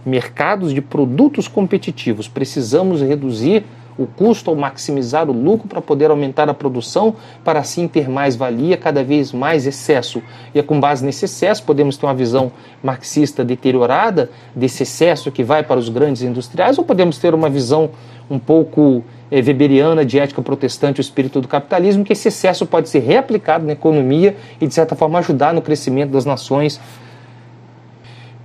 mercados 0.06 0.74
de 0.74 0.82
produtos 0.82 1.48
competitivos. 1.48 2.28
Precisamos 2.28 3.02
reduzir 3.02 3.64
o 3.98 4.06
custo 4.06 4.50
ou 4.50 4.58
maximizar 4.58 5.30
o 5.30 5.34
lucro 5.34 5.68
para 5.68 5.82
poder 5.82 6.10
aumentar 6.10 6.50
a 6.50 6.54
produção, 6.54 7.16
para 7.44 7.60
assim 7.60 7.88
ter 7.88 8.10
mais 8.10 8.36
valia, 8.36 8.78
cada 8.78 9.04
vez 9.04 9.32
mais 9.32 9.66
excesso. 9.66 10.22
E 10.54 10.60
é 10.60 10.64
com 10.64 10.80
base 10.80 11.06
nesse 11.06 11.26
excesso 11.26 11.64
podemos 11.64 11.98
ter 11.98 12.06
uma 12.06 12.14
visão 12.14 12.52
marxista 12.84 13.44
deteriorada 13.44 14.30
desse 14.56 14.84
excesso 14.84 15.32
que 15.32 15.44
vai 15.44 15.64
para 15.64 15.80
os 15.80 15.90
grandes 15.90 16.22
industriais, 16.22 16.78
ou 16.78 16.84
podemos 16.84 17.18
ter 17.18 17.34
uma 17.34 17.50
visão 17.50 17.90
um 18.30 18.40
pouco 18.40 19.04
é, 19.30 19.38
weberiana 19.38 20.06
de 20.06 20.18
ética 20.18 20.42
protestante, 20.42 21.00
o 21.00 21.02
espírito 21.02 21.42
do 21.42 21.48
capitalismo, 21.48 22.04
que 22.04 22.14
esse 22.14 22.30
excesso 22.30 22.66
pode 22.66 22.90
ser 22.90 23.00
reaplicado 23.00 23.66
na 23.66 23.74
economia 23.74 24.36
e, 24.60 24.68
de 24.68 24.74
certa 24.74 24.96
forma, 24.96 25.20
ajudar 25.20 25.54
no 25.54 25.62
crescimento 25.62 26.12
das 26.12 26.26
nações 26.26 26.80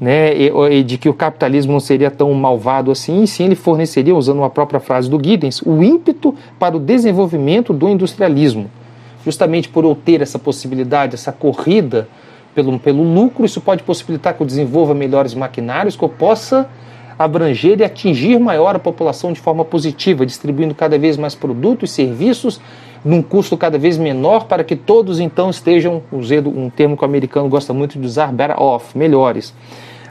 né, 0.00 0.34
e, 0.36 0.52
e, 0.70 0.82
de 0.82 0.98
que 0.98 1.08
o 1.08 1.14
capitalismo 1.14 1.72
não 1.72 1.80
seria 1.80 2.10
tão 2.10 2.32
malvado 2.34 2.90
assim, 2.90 3.24
sim 3.26 3.44
ele 3.44 3.54
forneceria, 3.54 4.14
usando 4.14 4.38
uma 4.38 4.50
própria 4.50 4.78
frase 4.78 5.08
do 5.08 5.22
Giddens, 5.22 5.62
o 5.62 5.82
ímpeto 5.82 6.34
para 6.58 6.76
o 6.76 6.80
desenvolvimento 6.80 7.72
do 7.72 7.88
industrialismo. 7.88 8.70
Justamente 9.24 9.68
por 9.68 9.84
eu 9.84 9.94
ter 9.94 10.20
essa 10.20 10.38
possibilidade, 10.38 11.14
essa 11.14 11.32
corrida 11.32 12.08
pelo, 12.54 12.78
pelo 12.78 13.02
lucro, 13.02 13.44
isso 13.44 13.60
pode 13.60 13.82
possibilitar 13.82 14.34
que 14.34 14.42
eu 14.42 14.46
desenvolva 14.46 14.94
melhores 14.94 15.34
maquinários, 15.34 15.96
que 15.96 16.02
eu 16.02 16.08
possa 16.08 16.68
abranger 17.18 17.80
e 17.80 17.84
atingir 17.84 18.38
maior 18.38 18.76
a 18.76 18.78
população 18.78 19.32
de 19.32 19.40
forma 19.40 19.64
positiva, 19.64 20.26
distribuindo 20.26 20.74
cada 20.74 20.98
vez 20.98 21.16
mais 21.16 21.34
produtos 21.34 21.90
e 21.90 21.94
serviços 21.94 22.60
num 23.06 23.22
custo 23.22 23.56
cada 23.56 23.78
vez 23.78 23.96
menor 23.96 24.46
para 24.46 24.64
que 24.64 24.74
todos 24.74 25.20
então 25.20 25.48
estejam, 25.48 26.02
usando 26.10 26.50
um 26.50 26.68
termo 26.68 26.96
que 26.96 27.04
o 27.04 27.06
americano 27.06 27.48
gosta 27.48 27.72
muito 27.72 27.96
de 27.98 28.04
usar, 28.04 28.32
better 28.32 28.60
off, 28.60 28.98
melhores. 28.98 29.54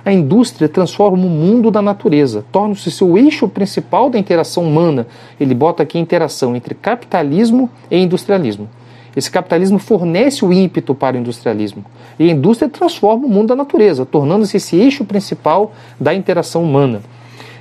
A 0.06 0.14
indústria 0.14 0.70
transforma 0.70 1.18
o 1.18 1.30
mundo 1.30 1.70
da 1.70 1.82
natureza, 1.82 2.46
torna-se 2.52 2.90
seu 2.90 3.18
eixo 3.18 3.50
principal 3.50 4.10
da 4.10 4.18
interação 4.18 4.64
humana. 4.64 5.08
Ele 5.40 5.54
bota 5.54 5.84
aqui 5.84 5.98
a 5.98 6.02
interação 6.02 6.56
entre 6.56 6.74
capitalismo 6.74 7.70
e 7.92 7.98
industrialismo. 7.98 8.70
Esse 9.14 9.30
capitalismo 9.30 9.80
fornece 9.80 10.46
o 10.46 10.54
ímpeto 10.54 10.96
para 10.96 11.18
o 11.18 11.20
industrialismo. 11.20 11.84
E 12.18 12.30
a 12.30 12.32
indústria 12.32 12.70
transforma 12.70 13.26
o 13.26 13.30
mundo 13.30 13.48
da 13.48 13.56
natureza, 13.56 14.06
tornando-se 14.06 14.58
esse 14.58 14.78
eixo 14.78 15.04
principal 15.04 15.74
da 16.00 16.14
interação 16.14 16.64
humana. 16.64 17.02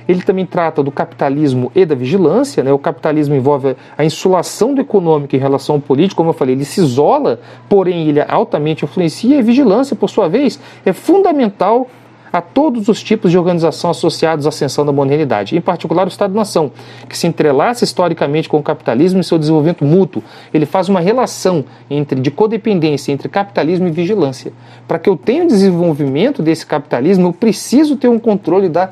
Ele 0.07 0.21
também 0.21 0.45
trata 0.45 0.83
do 0.83 0.91
capitalismo 0.91 1.71
e 1.75 1.85
da 1.85 1.95
vigilância. 1.95 2.63
Né? 2.63 2.71
O 2.71 2.79
capitalismo 2.79 3.35
envolve 3.35 3.75
a 3.97 4.05
insulação 4.05 4.73
do 4.73 4.81
econômico 4.81 5.35
em 5.35 5.39
relação 5.39 5.75
ao 5.75 5.81
político, 5.81 6.17
como 6.17 6.29
eu 6.29 6.33
falei, 6.33 6.55
ele 6.55 6.65
se 6.65 6.81
isola, 6.81 7.39
porém 7.67 8.07
ele 8.07 8.21
altamente 8.21 8.85
influencia. 8.85 9.35
E 9.35 9.39
a 9.39 9.41
vigilância, 9.41 9.95
por 9.95 10.09
sua 10.09 10.27
vez, 10.27 10.59
é 10.85 10.93
fundamental 10.93 11.87
a 12.35 12.41
todos 12.41 12.89
os 12.89 13.01
tipos 13.01 13.31
de 13.31 13.37
organização 13.37 13.89
associados 13.89 14.45
à 14.45 14.49
ascensão 14.49 14.85
da 14.85 14.91
modernidade, 14.91 15.55
em 15.55 15.61
particular 15.61 16.05
o 16.05 16.09
Estado-nação, 16.09 16.69
que 17.07 17.17
se 17.17 17.25
entrelaça 17.27 17.85
historicamente 17.85 18.49
com 18.49 18.57
o 18.57 18.63
capitalismo 18.63 19.21
e 19.21 19.23
seu 19.23 19.37
desenvolvimento 19.37 19.85
mútuo. 19.85 20.21
Ele 20.53 20.65
faz 20.65 20.89
uma 20.89 20.99
relação 20.99 21.63
entre, 21.89 22.19
de 22.19 22.29
codependência 22.29 23.13
entre 23.13 23.29
capitalismo 23.29 23.87
e 23.87 23.91
vigilância. 23.91 24.51
Para 24.85 24.99
que 24.99 25.09
eu 25.09 25.15
tenha 25.15 25.45
o 25.45 25.47
desenvolvimento 25.47 26.43
desse 26.43 26.65
capitalismo, 26.65 27.27
eu 27.27 27.33
preciso 27.33 27.95
ter 27.95 28.09
um 28.09 28.19
controle 28.19 28.67
da 28.67 28.91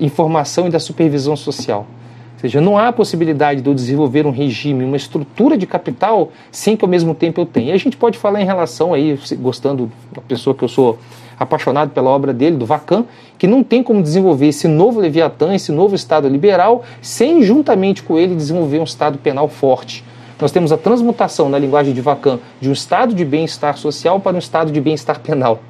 informação 0.00 0.66
e 0.66 0.70
da 0.70 0.78
supervisão 0.78 1.36
social. 1.36 1.86
Ou 2.34 2.40
seja, 2.40 2.60
não 2.60 2.76
há 2.76 2.92
possibilidade 2.92 3.62
de 3.62 3.68
eu 3.68 3.74
desenvolver 3.74 4.26
um 4.26 4.30
regime, 4.30 4.84
uma 4.84 4.96
estrutura 4.96 5.56
de 5.56 5.66
capital 5.66 6.30
sem 6.50 6.76
que 6.76 6.84
ao 6.84 6.88
mesmo 6.88 7.14
tempo 7.14 7.40
eu 7.40 7.46
tenha. 7.46 7.70
E 7.70 7.72
a 7.72 7.78
gente 7.78 7.96
pode 7.96 8.18
falar 8.18 8.42
em 8.42 8.44
relação 8.44 8.92
aí, 8.92 9.18
gostando 9.38 9.90
da 10.12 10.20
pessoa 10.20 10.54
que 10.54 10.62
eu 10.62 10.68
sou 10.68 10.98
apaixonado 11.38 11.90
pela 11.90 12.10
obra 12.10 12.32
dele, 12.32 12.56
do 12.56 12.66
Vacan, 12.66 13.04
que 13.38 13.46
não 13.46 13.64
tem 13.64 13.82
como 13.82 14.02
desenvolver 14.02 14.48
esse 14.48 14.68
novo 14.68 15.00
Leviatã, 15.00 15.54
esse 15.54 15.72
novo 15.72 15.94
Estado 15.94 16.28
liberal, 16.28 16.84
sem 17.00 17.42
juntamente 17.42 18.02
com 18.02 18.18
ele 18.18 18.34
desenvolver 18.34 18.78
um 18.78 18.84
Estado 18.84 19.18
penal 19.18 19.48
forte. 19.48 20.04
Nós 20.40 20.50
temos 20.50 20.72
a 20.72 20.76
transmutação 20.76 21.48
na 21.48 21.58
linguagem 21.58 21.94
de 21.94 22.00
Vacan 22.00 22.38
de 22.60 22.68
um 22.68 22.72
estado 22.72 23.14
de 23.14 23.24
bem-estar 23.24 23.76
social 23.78 24.18
para 24.18 24.34
um 24.34 24.38
estado 24.38 24.72
de 24.72 24.80
bem-estar 24.80 25.20
penal. 25.20 25.60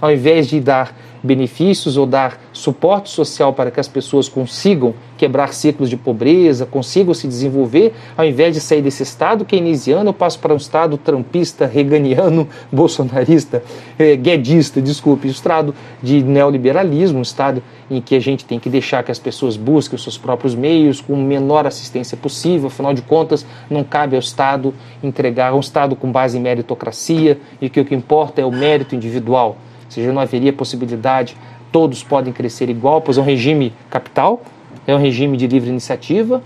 Ao 0.00 0.10
invés 0.10 0.48
de 0.48 0.60
dar 0.60 0.96
benefícios 1.24 1.96
ou 1.96 2.04
dar 2.04 2.38
suporte 2.52 3.08
social 3.08 3.54
para 3.54 3.70
que 3.70 3.80
as 3.80 3.88
pessoas 3.88 4.28
consigam 4.28 4.94
quebrar 5.16 5.54
ciclos 5.54 5.88
de 5.88 5.96
pobreza, 5.96 6.66
consigam 6.66 7.14
se 7.14 7.26
desenvolver, 7.26 7.94
ao 8.16 8.26
invés 8.26 8.54
de 8.54 8.60
sair 8.60 8.82
desse 8.82 9.02
estado 9.02 9.44
keynesiano, 9.44 10.10
eu 10.10 10.12
passo 10.12 10.38
para 10.38 10.52
um 10.52 10.56
estado 10.58 10.98
trampista, 10.98 11.66
reganiano, 11.66 12.46
bolsonarista, 12.70 13.62
eh, 13.98 14.16
guedista, 14.16 14.82
desculpe, 14.82 15.26
um 15.26 15.30
estado 15.30 15.74
de 16.02 16.22
neoliberalismo, 16.22 17.20
um 17.20 17.22
estado 17.22 17.62
em 17.90 18.02
que 18.02 18.14
a 18.14 18.20
gente 18.20 18.44
tem 18.44 18.58
que 18.58 18.68
deixar 18.68 19.02
que 19.02 19.10
as 19.10 19.18
pessoas 19.18 19.56
busquem 19.56 19.96
os 19.96 20.02
seus 20.02 20.18
próprios 20.18 20.54
meios 20.54 21.00
com 21.00 21.16
menor 21.16 21.66
assistência 21.66 22.16
possível, 22.16 22.66
afinal 22.66 22.92
de 22.92 23.02
contas, 23.02 23.46
não 23.70 23.82
cabe 23.82 24.14
ao 24.14 24.20
Estado 24.20 24.74
entregar 25.02 25.54
um 25.54 25.60
Estado 25.60 25.96
com 25.96 26.12
base 26.12 26.36
em 26.36 26.40
meritocracia 26.40 27.38
e 27.60 27.70
que 27.70 27.80
o 27.80 27.84
que 27.84 27.94
importa 27.94 28.40
é 28.40 28.44
o 28.44 28.52
mérito 28.52 28.94
individual 28.94 29.56
seja, 29.92 30.12
não 30.12 30.20
haveria 30.20 30.52
possibilidade, 30.52 31.36
todos 31.72 32.02
podem 32.02 32.32
crescer 32.32 32.68
igual, 32.68 33.00
pois 33.00 33.18
é 33.18 33.20
um 33.20 33.24
regime 33.24 33.72
capital, 33.90 34.42
é 34.86 34.94
um 34.94 34.98
regime 34.98 35.36
de 35.36 35.46
livre 35.46 35.70
iniciativa. 35.70 36.42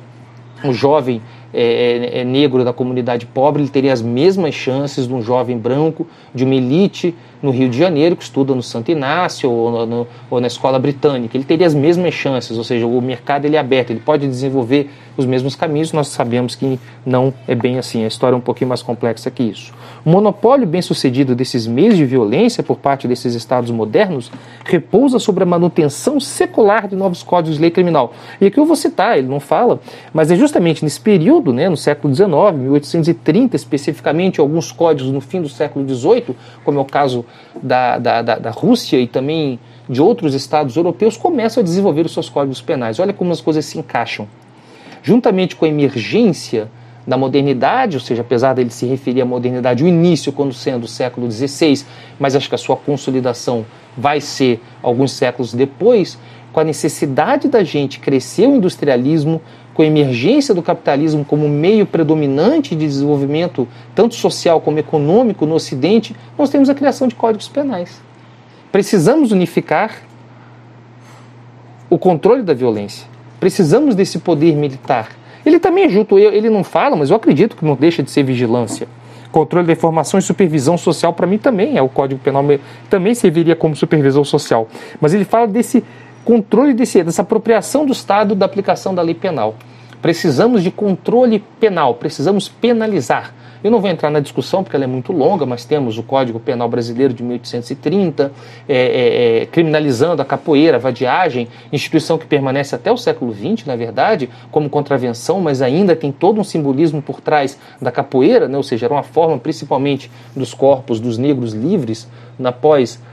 O 0.64 0.72
jovem 0.72 1.22
é, 1.52 1.62
é, 1.62 2.20
é 2.20 2.24
negro 2.24 2.64
da 2.64 2.72
comunidade 2.72 3.24
pobre, 3.26 3.62
ele 3.62 3.70
teria 3.70 3.92
as 3.92 4.02
mesmas 4.02 4.54
chances 4.54 5.06
de 5.06 5.14
um 5.14 5.22
jovem 5.22 5.56
branco, 5.56 6.06
de 6.34 6.44
uma 6.44 6.54
elite 6.54 7.14
no 7.42 7.50
Rio 7.50 7.68
de 7.68 7.78
Janeiro, 7.78 8.16
que 8.16 8.24
estuda 8.24 8.54
no 8.54 8.62
Santo 8.62 8.90
Inácio 8.90 9.50
ou, 9.50 9.86
no, 9.86 10.06
ou 10.30 10.40
na 10.40 10.46
escola 10.46 10.78
britânica. 10.78 11.36
Ele 11.36 11.44
teria 11.44 11.66
as 11.66 11.74
mesmas 11.74 12.12
chances, 12.12 12.56
ou 12.58 12.64
seja, 12.64 12.86
o 12.86 13.00
mercado 13.00 13.44
ele 13.44 13.56
é 13.56 13.58
aberto, 13.58 13.90
ele 13.90 14.00
pode 14.00 14.26
desenvolver 14.26 14.90
os 15.18 15.26
mesmos 15.26 15.54
caminhos. 15.54 15.92
Nós 15.92 16.08
sabemos 16.08 16.54
que 16.54 16.78
não 17.04 17.34
é 17.46 17.54
bem 17.54 17.78
assim, 17.78 18.04
a 18.04 18.06
história 18.06 18.34
é 18.34 18.38
um 18.38 18.40
pouquinho 18.40 18.68
mais 18.68 18.82
complexa 18.82 19.30
que 19.30 19.42
isso. 19.42 19.72
O 20.04 20.10
monopólio 20.10 20.66
bem-sucedido 20.66 21.34
desses 21.34 21.66
meios 21.66 21.96
de 21.96 22.04
violência 22.04 22.62
por 22.62 22.78
parte 22.78 23.08
desses 23.08 23.34
estados 23.34 23.70
modernos 23.70 24.30
repousa 24.64 25.18
sobre 25.18 25.42
a 25.42 25.46
manutenção 25.46 26.20
secular 26.20 26.88
de 26.88 26.96
novos 26.96 27.22
códigos 27.22 27.56
de 27.56 27.60
lei 27.60 27.70
criminal. 27.70 28.12
E 28.40 28.46
aqui 28.46 28.58
eu 28.58 28.64
vou 28.64 28.76
citar, 28.76 29.18
ele 29.18 29.28
não 29.28 29.40
fala, 29.40 29.80
mas 30.12 30.30
é 30.30 30.36
justamente 30.36 30.84
nesse 30.84 31.00
período, 31.00 31.52
né, 31.52 31.68
no 31.68 31.76
século 31.76 32.14
XIX, 32.14 32.30
1830 32.54 33.56
especificamente, 33.56 34.40
alguns 34.40 34.70
códigos 34.70 35.12
no 35.12 35.20
fim 35.20 35.42
do 35.42 35.48
século 35.48 35.86
XVIII, 35.88 36.36
como 36.64 36.78
é 36.78 36.82
o 36.82 36.84
caso 36.84 37.24
da, 37.62 37.98
da, 37.98 38.22
da, 38.22 38.38
da 38.38 38.50
Rússia 38.50 38.98
e 38.98 39.06
também 39.06 39.58
de 39.88 40.02
outros 40.02 40.34
estados 40.34 40.76
europeus 40.76 41.16
começam 41.16 41.62
a 41.62 41.64
desenvolver 41.64 42.04
os 42.04 42.12
seus 42.12 42.28
códigos 42.28 42.60
penais. 42.60 43.00
Olha 43.00 43.12
como 43.12 43.32
as 43.32 43.40
coisas 43.40 43.64
se 43.64 43.78
encaixam. 43.78 44.28
Juntamente 45.08 45.56
com 45.56 45.64
a 45.64 45.68
emergência 45.68 46.70
da 47.06 47.16
modernidade, 47.16 47.96
ou 47.96 48.00
seja, 48.02 48.20
apesar 48.20 48.52
dele 48.52 48.68
se 48.68 48.84
referir 48.84 49.22
à 49.22 49.24
modernidade, 49.24 49.82
o 49.82 49.88
início 49.88 50.30
quando 50.30 50.52
sendo 50.52 50.84
o 50.84 50.86
século 50.86 51.32
XVI, 51.32 51.82
mas 52.20 52.36
acho 52.36 52.46
que 52.46 52.54
a 52.54 52.58
sua 52.58 52.76
consolidação 52.76 53.64
vai 53.96 54.20
ser 54.20 54.60
alguns 54.82 55.12
séculos 55.12 55.54
depois, 55.54 56.18
com 56.52 56.60
a 56.60 56.64
necessidade 56.64 57.48
da 57.48 57.64
gente 57.64 58.00
crescer 58.00 58.46
o 58.48 58.56
industrialismo, 58.56 59.40
com 59.72 59.80
a 59.80 59.86
emergência 59.86 60.54
do 60.54 60.60
capitalismo 60.60 61.24
como 61.24 61.48
meio 61.48 61.86
predominante 61.86 62.76
de 62.76 62.86
desenvolvimento, 62.86 63.66
tanto 63.94 64.14
social 64.14 64.60
como 64.60 64.78
econômico 64.78 65.46
no 65.46 65.54
Ocidente, 65.54 66.14
nós 66.36 66.50
temos 66.50 66.68
a 66.68 66.74
criação 66.74 67.08
de 67.08 67.14
códigos 67.14 67.48
penais. 67.48 68.02
Precisamos 68.70 69.32
unificar 69.32 70.02
o 71.88 71.96
controle 71.96 72.42
da 72.42 72.52
violência. 72.52 73.16
Precisamos 73.40 73.94
desse 73.94 74.18
poder 74.18 74.54
militar. 74.54 75.10
Ele 75.44 75.58
também 75.58 75.84
é 75.84 75.88
junto, 75.88 76.18
ele 76.18 76.50
não 76.50 76.64
fala, 76.64 76.96
mas 76.96 77.10
eu 77.10 77.16
acredito 77.16 77.56
que 77.56 77.64
não 77.64 77.74
deixa 77.74 78.02
de 78.02 78.10
ser 78.10 78.22
vigilância. 78.22 78.88
Controle 79.30 79.66
da 79.66 79.72
informação 79.72 80.18
e 80.18 80.22
supervisão 80.22 80.76
social, 80.76 81.12
para 81.12 81.26
mim, 81.26 81.38
também 81.38 81.76
é 81.76 81.82
o 81.82 81.88
Código 81.88 82.20
Penal, 82.20 82.44
também 82.88 83.14
serviria 83.14 83.54
como 83.54 83.76
supervisão 83.76 84.24
social. 84.24 84.68
Mas 85.00 85.14
ele 85.14 85.24
fala 85.24 85.46
desse 85.46 85.84
controle, 86.24 86.74
desse, 86.74 87.02
dessa 87.02 87.22
apropriação 87.22 87.86
do 87.86 87.92
Estado 87.92 88.34
da 88.34 88.44
aplicação 88.44 88.94
da 88.94 89.02
lei 89.02 89.14
penal. 89.14 89.54
Precisamos 90.02 90.62
de 90.62 90.70
controle 90.70 91.42
penal, 91.58 91.94
precisamos 91.94 92.48
penalizar. 92.48 93.34
Eu 93.62 93.70
não 93.70 93.80
vou 93.80 93.90
entrar 93.90 94.10
na 94.10 94.20
discussão 94.20 94.62
porque 94.62 94.76
ela 94.76 94.84
é 94.84 94.88
muito 94.88 95.12
longa, 95.12 95.44
mas 95.44 95.64
temos 95.64 95.98
o 95.98 96.02
Código 96.02 96.38
Penal 96.38 96.68
Brasileiro 96.68 97.12
de 97.12 97.22
1830, 97.22 98.32
é, 98.68 98.76
é, 98.76 99.42
é, 99.42 99.46
criminalizando 99.46 100.22
a 100.22 100.24
capoeira, 100.24 100.76
a 100.76 100.80
vadiagem, 100.80 101.48
instituição 101.72 102.16
que 102.16 102.26
permanece 102.26 102.74
até 102.74 102.92
o 102.92 102.96
século 102.96 103.34
XX, 103.34 103.66
na 103.66 103.74
verdade, 103.74 104.30
como 104.50 104.70
contravenção, 104.70 105.40
mas 105.40 105.60
ainda 105.60 105.96
tem 105.96 106.12
todo 106.12 106.40
um 106.40 106.44
simbolismo 106.44 107.02
por 107.02 107.20
trás 107.20 107.58
da 107.80 107.90
capoeira, 107.90 108.46
né? 108.46 108.56
ou 108.56 108.62
seja, 108.62 108.86
era 108.86 108.94
uma 108.94 109.02
forma 109.02 109.38
principalmente 109.38 110.10
dos 110.36 110.54
corpos 110.54 111.00
dos 111.00 111.18
negros 111.18 111.52
livres 111.52 112.08
na 112.38 112.52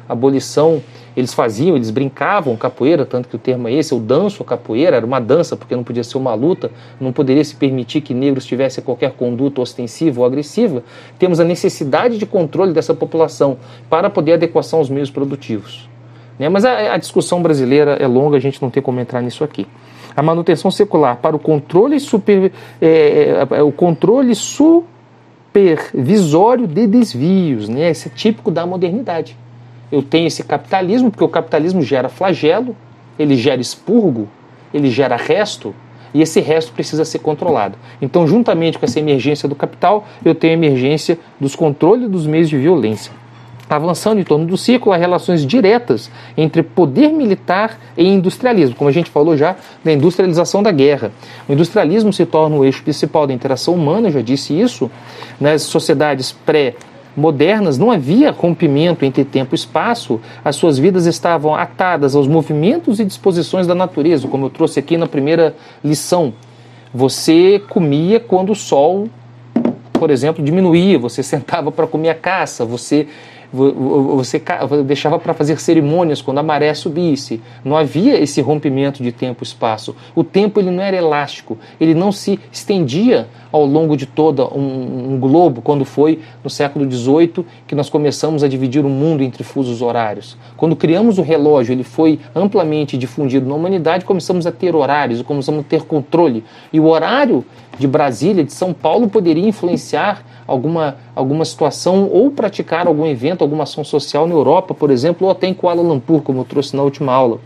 pós-abolição 0.07 0.81
eles 1.15 1.33
faziam, 1.33 1.77
eles 1.77 1.91
brincavam 1.91 2.57
capoeira, 2.57 3.05
tanto 3.05 3.29
que 3.29 3.37
o 3.37 3.39
termo 3.39 3.69
é 3.69 3.73
esse, 3.73 3.93
eu 3.93 3.99
danço 3.99 4.43
capoeira, 4.43 4.97
era 4.97 5.05
uma 5.05 5.21
dança, 5.21 5.55
porque 5.55 5.73
não 5.73 5.83
podia 5.83 6.03
ser 6.03 6.17
uma 6.17 6.33
luta, 6.33 6.69
não 6.99 7.13
poderia 7.13 7.43
se 7.43 7.55
permitir 7.55 8.01
que 8.01 8.13
negros 8.13 8.45
tivessem 8.45 8.83
qualquer 8.83 9.13
conduta 9.13 9.61
ostensiva 9.61 10.19
ou 10.19 10.25
agressiva. 10.25 10.83
Temos 11.17 11.39
a 11.39 11.45
necessidade 11.45 12.17
de 12.17 12.25
controle 12.25 12.73
dessa 12.73 12.93
população 12.93 13.57
para 13.89 14.09
poder 14.09 14.33
adequação 14.33 14.79
aos 14.79 14.89
meios 14.89 15.09
produtivos. 15.09 15.89
Né? 16.37 16.49
Mas 16.49 16.65
a, 16.65 16.93
a 16.93 16.97
discussão 16.97 17.41
brasileira 17.41 17.93
é 17.93 18.07
longa, 18.07 18.35
a 18.35 18.41
gente 18.41 18.61
não 18.61 18.69
tem 18.69 18.83
como 18.83 18.99
entrar 18.99 19.21
nisso 19.21 19.41
aqui 19.43 19.65
a 20.17 20.23
manutenção 20.23 20.71
secular 20.71 21.17
para 21.17 21.35
o 21.35 21.39
controle 21.39 21.99
super, 21.99 22.49
é, 22.81 22.87
é, 22.87 23.45
é, 23.57 23.61
o 23.61 23.69
controle 23.69 24.33
supervisório 24.33 26.67
de 26.67 26.87
desvios, 26.87 27.67
né? 27.67 27.89
Esse 27.89 28.07
é 28.07 28.11
típico 28.11 28.49
da 28.49 28.65
modernidade 28.65 29.35
eu 29.91 30.01
tenho 30.01 30.27
esse 30.27 30.43
capitalismo, 30.43 31.11
porque 31.11 31.23
o 31.23 31.29
capitalismo 31.29 31.81
gera 31.81 32.09
flagelo, 32.09 32.75
ele 33.17 33.35
gera 33.35 33.61
expurgo, 33.61 34.27
ele 34.73 34.89
gera 34.89 35.15
resto, 35.15 35.73
e 36.13 36.21
esse 36.21 36.39
resto 36.39 36.71
precisa 36.71 37.03
ser 37.03 37.19
controlado. 37.19 37.77
Então, 38.01 38.25
juntamente 38.25 38.79
com 38.79 38.85
essa 38.85 38.99
emergência 38.99 39.49
do 39.49 39.55
capital, 39.55 40.07
eu 40.23 40.33
tenho 40.33 40.53
a 40.53 40.57
emergência 40.57 41.19
dos 41.39 41.55
controles 41.55 42.09
dos 42.09 42.25
meios 42.25 42.49
de 42.49 42.57
violência. 42.57 43.11
Avançando 43.69 44.19
em 44.21 44.23
torno 44.23 44.45
do 44.45 44.55
ciclo, 44.57 44.93
há 44.93 44.95
relações 44.95 45.45
diretas 45.45 46.11
entre 46.37 46.61
poder 46.61 47.09
militar 47.09 47.79
e 47.97 48.07
industrialismo, 48.07 48.75
como 48.75 48.89
a 48.89 48.93
gente 48.93 49.09
falou 49.09 49.35
já 49.35 49.55
da 49.83 49.91
industrialização 49.91 50.61
da 50.61 50.71
guerra. 50.71 51.11
O 51.49 51.53
industrialismo 51.53 52.13
se 52.13 52.25
torna 52.27 52.55
o 52.55 52.63
eixo 52.63 52.83
principal 52.83 53.25
da 53.25 53.33
interação 53.33 53.73
humana, 53.73 54.07
eu 54.07 54.11
já 54.11 54.21
disse 54.21 54.57
isso, 54.57 54.89
nas 55.41 55.63
sociedades 55.63 56.31
pré- 56.31 56.75
modernas 57.15 57.77
não 57.77 57.91
havia 57.91 58.31
rompimento 58.31 59.05
entre 59.05 59.23
tempo 59.23 59.53
e 59.53 59.57
espaço, 59.57 60.19
as 60.43 60.55
suas 60.55 60.77
vidas 60.77 61.05
estavam 61.05 61.55
atadas 61.55 62.15
aos 62.15 62.27
movimentos 62.27 62.99
e 62.99 63.05
disposições 63.05 63.65
da 63.65 63.75
natureza, 63.75 64.27
como 64.27 64.45
eu 64.45 64.49
trouxe 64.49 64.79
aqui 64.79 64.97
na 64.97 65.07
primeira 65.07 65.55
lição. 65.83 66.33
Você 66.93 67.61
comia 67.69 68.19
quando 68.19 68.51
o 68.51 68.55
sol, 68.55 69.07
por 69.93 70.09
exemplo, 70.09 70.43
diminuía, 70.43 70.97
você 70.99 71.21
sentava 71.23 71.71
para 71.71 71.87
comer 71.87 72.09
a 72.09 72.15
caça, 72.15 72.65
você 72.65 73.07
você 73.55 74.41
deixava 74.85 75.17
para 75.17 75.33
fazer 75.33 75.59
cerimônias 75.59 76.21
quando 76.21 76.39
a 76.39 76.43
maré 76.43 76.73
subisse. 76.73 77.41
Não 77.63 77.77
havia 77.77 78.19
esse 78.19 78.41
rompimento 78.41 79.01
de 79.01 79.11
tempo 79.11 79.43
e 79.43 79.45
espaço. 79.45 79.95
O 80.13 80.23
tempo 80.23 80.59
ele 80.59 80.69
não 80.69 80.83
era 80.83 80.97
elástico, 80.97 81.57
ele 81.79 81.93
não 81.93 82.11
se 82.11 82.39
estendia 82.51 83.27
ao 83.51 83.65
longo 83.65 83.95
de 83.95 84.05
todo 84.05 84.51
um, 84.53 85.13
um 85.13 85.19
globo, 85.19 85.61
quando 85.61 85.85
foi 85.85 86.19
no 86.43 86.49
século 86.49 86.89
XVIII 86.91 87.45
que 87.65 87.73
nós 87.73 87.89
começamos 87.89 88.43
a 88.43 88.49
dividir 88.49 88.85
o 88.85 88.89
mundo 88.89 89.23
entre 89.23 89.43
fusos 89.43 89.81
horários. 89.81 90.37
Quando 90.57 90.75
criamos 90.75 91.17
o 91.17 91.21
relógio, 91.21 91.71
ele 91.71 91.83
foi 91.83 92.19
amplamente 92.35 92.97
difundido 92.97 93.47
na 93.47 93.55
humanidade, 93.55 94.03
começamos 94.03 94.45
a 94.45 94.51
ter 94.51 94.75
horários, 94.75 95.21
começamos 95.21 95.61
a 95.61 95.63
ter 95.63 95.83
controle. 95.83 96.43
E 96.73 96.81
o 96.81 96.87
horário 96.87 97.45
de 97.79 97.87
Brasília, 97.87 98.43
de 98.43 98.51
São 98.51 98.73
Paulo, 98.73 99.07
poderia 99.07 99.47
influenciar 99.47 100.23
alguma, 100.47 100.97
alguma 101.15 101.45
situação 101.45 102.09
ou 102.11 102.31
praticar 102.31 102.87
algum 102.87 103.05
evento, 103.05 103.41
alguma 103.41 103.63
ação 103.63 103.83
social 103.83 104.27
na 104.27 104.33
Europa, 104.33 104.73
por 104.73 104.91
exemplo, 104.91 105.27
ou 105.27 105.31
até 105.31 105.47
em 105.47 105.53
Kuala 105.53 105.81
Lumpur, 105.81 106.21
como 106.21 106.41
eu 106.41 106.45
trouxe 106.45 106.75
na 106.75 106.83
última 106.83 107.13
aula. 107.13 107.39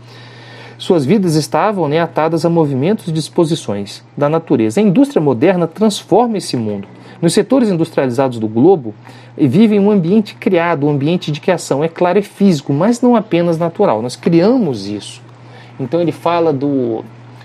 Suas 0.78 1.04
vidas 1.04 1.34
estavam 1.34 1.88
né, 1.88 2.00
atadas 2.00 2.44
a 2.46 2.48
movimentos 2.48 3.06
e 3.06 3.12
disposições 3.12 4.02
da 4.16 4.28
natureza. 4.28 4.80
A 4.80 4.82
indústria 4.82 5.20
moderna 5.20 5.66
transforma 5.66 6.38
esse 6.38 6.56
mundo. 6.56 6.88
Nos 7.20 7.34
setores 7.34 7.68
industrializados 7.68 8.38
do 8.38 8.48
globo, 8.48 8.94
vivem 9.36 9.78
um 9.78 9.90
ambiente 9.90 10.34
criado, 10.34 10.86
um 10.86 10.90
ambiente 10.90 11.30
de 11.30 11.38
criação. 11.38 11.84
É 11.84 11.88
claro, 11.88 12.18
é 12.18 12.22
físico, 12.22 12.72
mas 12.72 13.02
não 13.02 13.14
apenas 13.14 13.58
natural. 13.58 14.00
Nós 14.00 14.16
criamos 14.16 14.88
isso. 14.88 15.20
Então 15.78 16.00
ele 16.00 16.12
fala 16.12 16.50
do. 16.50 17.04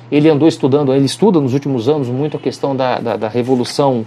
Ele 0.10 0.30
andou 0.30 0.48
estudando, 0.48 0.94
ele 0.94 1.06
estuda 1.06 1.41
nos 1.41 1.54
últimos 1.54 1.89
anos 1.89 2.08
muito 2.08 2.38
a 2.38 2.39
questão 2.39 2.76
da, 2.76 3.00
da, 3.00 3.18
da 3.18 3.28
revolução 3.28 4.06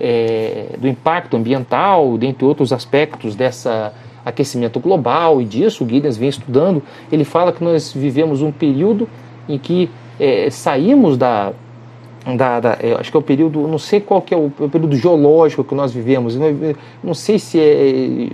é, 0.00 0.76
do 0.78 0.88
impacto 0.88 1.36
ambiental, 1.36 2.16
dentre 2.16 2.44
outros 2.44 2.72
aspectos 2.72 3.34
dessa 3.34 3.92
aquecimento 4.24 4.78
global 4.80 5.40
e 5.40 5.44
disso, 5.44 5.84
o 5.84 5.88
Giddens 5.88 6.16
vem 6.16 6.28
estudando, 6.28 6.82
ele 7.10 7.24
fala 7.24 7.52
que 7.52 7.62
nós 7.64 7.92
vivemos 7.92 8.42
um 8.42 8.52
período 8.52 9.08
em 9.48 9.58
que 9.58 9.90
é, 10.18 10.50
saímos 10.50 11.16
da, 11.16 11.52
da, 12.36 12.60
da 12.60 12.78
é, 12.80 12.94
acho 12.98 13.10
que 13.10 13.16
é 13.16 13.20
o 13.20 13.22
período, 13.22 13.66
não 13.66 13.78
sei 13.78 14.00
qual 14.00 14.20
que 14.20 14.34
é 14.34 14.36
o, 14.36 14.52
é 14.60 14.64
o 14.64 14.68
período 14.68 14.94
geológico 14.94 15.64
que 15.64 15.74
nós 15.74 15.92
vivemos, 15.92 16.36
não, 16.36 16.74
não 17.02 17.14
sei 17.14 17.38
se 17.38 17.58
é, 17.58 18.28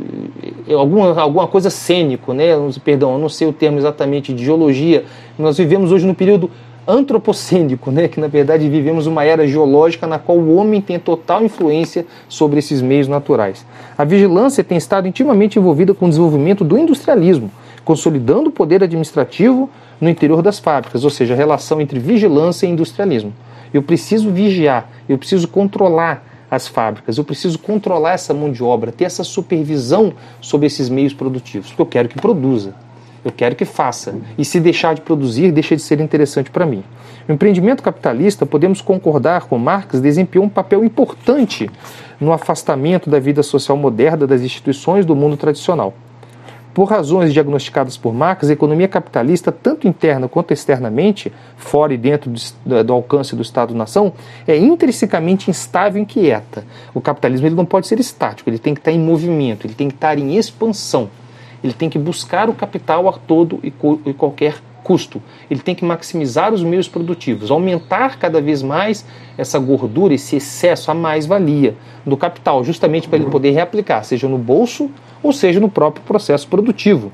é, 0.69 0.75
alguma, 0.75 1.19
alguma 1.21 1.47
coisa 1.47 1.71
cênico, 1.71 2.33
né? 2.33 2.49
perdão, 2.85 3.19
não 3.19 3.29
sei 3.29 3.47
o 3.47 3.53
termo 3.53 3.79
exatamente 3.79 4.33
de 4.33 4.45
geologia, 4.45 5.05
nós 5.39 5.57
vivemos 5.57 5.93
hoje 5.93 6.07
no 6.07 6.15
período 6.15 6.51
antropocênico, 6.87 7.91
né? 7.91 8.09
que 8.09 8.21
na 8.21 8.29
verdade 8.29 8.69
vivemos 8.69 9.07
uma 9.07 9.25
era 9.25 9.47
geológica 9.47 10.07
na 10.07 10.19
qual 10.19 10.39
o 10.39 10.55
homem 10.55 10.81
tem 10.81 10.99
total 10.99 11.45
influência 11.45 12.07
sobre 12.29 12.59
esses 12.59 12.81
meios 12.81 13.09
naturais. 13.09 13.67
A 13.99 14.05
vigilância 14.05 14.63
tem 14.63 14.79
estado 14.79 15.09
intimamente 15.09 15.59
envolvida 15.59 15.93
com 15.95 16.07
o 16.07 16.09
desenvolvimento 16.09 16.65
do 16.65 16.79
industrialismo, 16.79 17.51
consolidando 17.85 18.51
o 18.51 18.53
poder 18.53 18.83
administrativo 18.83 19.69
no 20.01 20.09
interior 20.09 20.43
das 20.43 20.59
fábricas, 20.59 21.05
ou 21.05 21.11
seja, 21.11 21.35
a 21.35 21.37
relação 21.37 21.81
entre 21.81 21.99
vigilância 21.99 22.67
e 22.67 22.71
industrialismo. 22.71 23.33
Eu 23.73 23.83
preciso 23.83 24.31
vigiar, 24.31 24.89
eu 25.09 25.19
preciso 25.19 25.49
controlar 25.49 26.25
as 26.51 26.69
fábricas, 26.69 27.19
eu 27.19 27.25
preciso 27.25 27.59
controlar 27.59 28.13
essa 28.13 28.33
mão 28.33 28.53
de 28.53 28.63
obra, 28.63 28.93
ter 28.93 29.05
essa 29.05 29.25
supervisão 29.25 30.13
sobre 30.41 30.67
esses 30.67 30.89
meios 30.89 31.13
produtivos, 31.13 31.69
porque 31.69 31.83
eu 31.83 31.87
quero 31.87 32.09
que 32.09 32.21
produza. 32.21 32.75
Eu 33.27 33.33
quero 33.33 33.57
que 33.57 33.65
faça. 33.65 34.15
E 34.39 34.45
se 34.45 34.61
deixar 34.61 34.95
de 34.95 35.01
produzir, 35.01 35.51
deixa 35.51 35.75
de 35.75 35.83
ser 35.83 36.01
interessante 36.01 36.49
para 36.49 36.65
mim. 36.65 36.85
O 37.29 37.33
empreendimento 37.33 37.83
capitalista, 37.83 38.47
podemos 38.47 38.81
concordar 38.81 39.47
com 39.49 39.59
Marx, 39.59 40.01
desempenhou 40.01 40.47
um 40.47 40.49
papel 40.49 40.85
importante 40.85 41.69
no 42.21 42.33
afastamento 42.33 43.11
da 43.11 43.19
vida 43.19 43.43
social 43.43 43.77
moderna 43.77 44.29
das 44.29 44.43
instituições 44.43 45.05
do 45.05 45.17
mundo 45.17 45.37
tradicional. 45.37 45.93
Por 46.73 46.85
razões 46.85 47.33
diagnosticadas 47.33 47.97
por 47.97 48.15
Marx, 48.15 48.49
a 48.49 48.53
economia 48.53 48.87
capitalista, 48.87 49.51
tanto 49.51 49.89
interna 49.89 50.29
quanto 50.29 50.53
externamente, 50.53 51.33
fora 51.57 51.93
e 51.93 51.97
dentro 51.97 52.31
do, 52.31 52.85
do 52.85 52.93
alcance 52.93 53.35
do 53.35 53.43
Estado-nação, 53.43 54.13
é 54.47 54.57
intrinsecamente 54.57 55.51
instável 55.51 55.99
e 55.99 56.03
inquieta. 56.03 56.65
O 56.95 57.01
capitalismo 57.01 57.49
ele 57.49 57.57
não 57.57 57.65
pode 57.65 57.89
ser 57.89 57.99
estático, 57.99 58.49
ele 58.49 58.59
tem 58.61 58.73
que 58.73 58.79
estar 58.79 58.93
em 58.93 59.01
movimento, 59.01 59.67
ele 59.67 59.75
tem 59.75 59.89
que 59.89 59.97
estar 59.97 60.17
em 60.17 60.37
expansão. 60.37 61.11
Ele 61.67 61.75
tem 61.75 61.91
que 61.91 61.99
buscar 61.99 62.49
o 62.49 62.55
capital 62.55 63.09
a 63.09 63.13
todo 63.13 63.59
e, 63.63 63.73
e 64.07 64.13
qualquer 64.15 64.61
custo. 64.85 65.21
Ele 65.51 65.59
tem 65.59 65.75
que 65.75 65.85
maximizar 65.85 66.55
os 66.55 66.63
meios 66.63 66.87
produtivos, 66.87 67.51
aumentar 67.51 68.21
cada 68.21 68.41
vez 68.41 68.63
mais 68.63 69.05
essa 69.37 69.59
gordura, 69.59 70.15
esse 70.15 70.37
excesso, 70.37 70.93
a 70.93 70.95
mais-valia 70.95 71.75
do 72.07 72.17
capital, 72.17 72.63
justamente 72.63 73.09
para 73.09 73.19
ele 73.19 73.29
poder 73.29 73.51
reaplicar, 73.51 74.05
seja 74.05 74.29
no 74.29 74.39
bolso 74.39 74.89
ou 75.25 75.33
seja 75.33 75.59
no 75.59 75.69
próprio 75.69 76.05
processo 76.05 76.47
produtivo. 76.47 77.11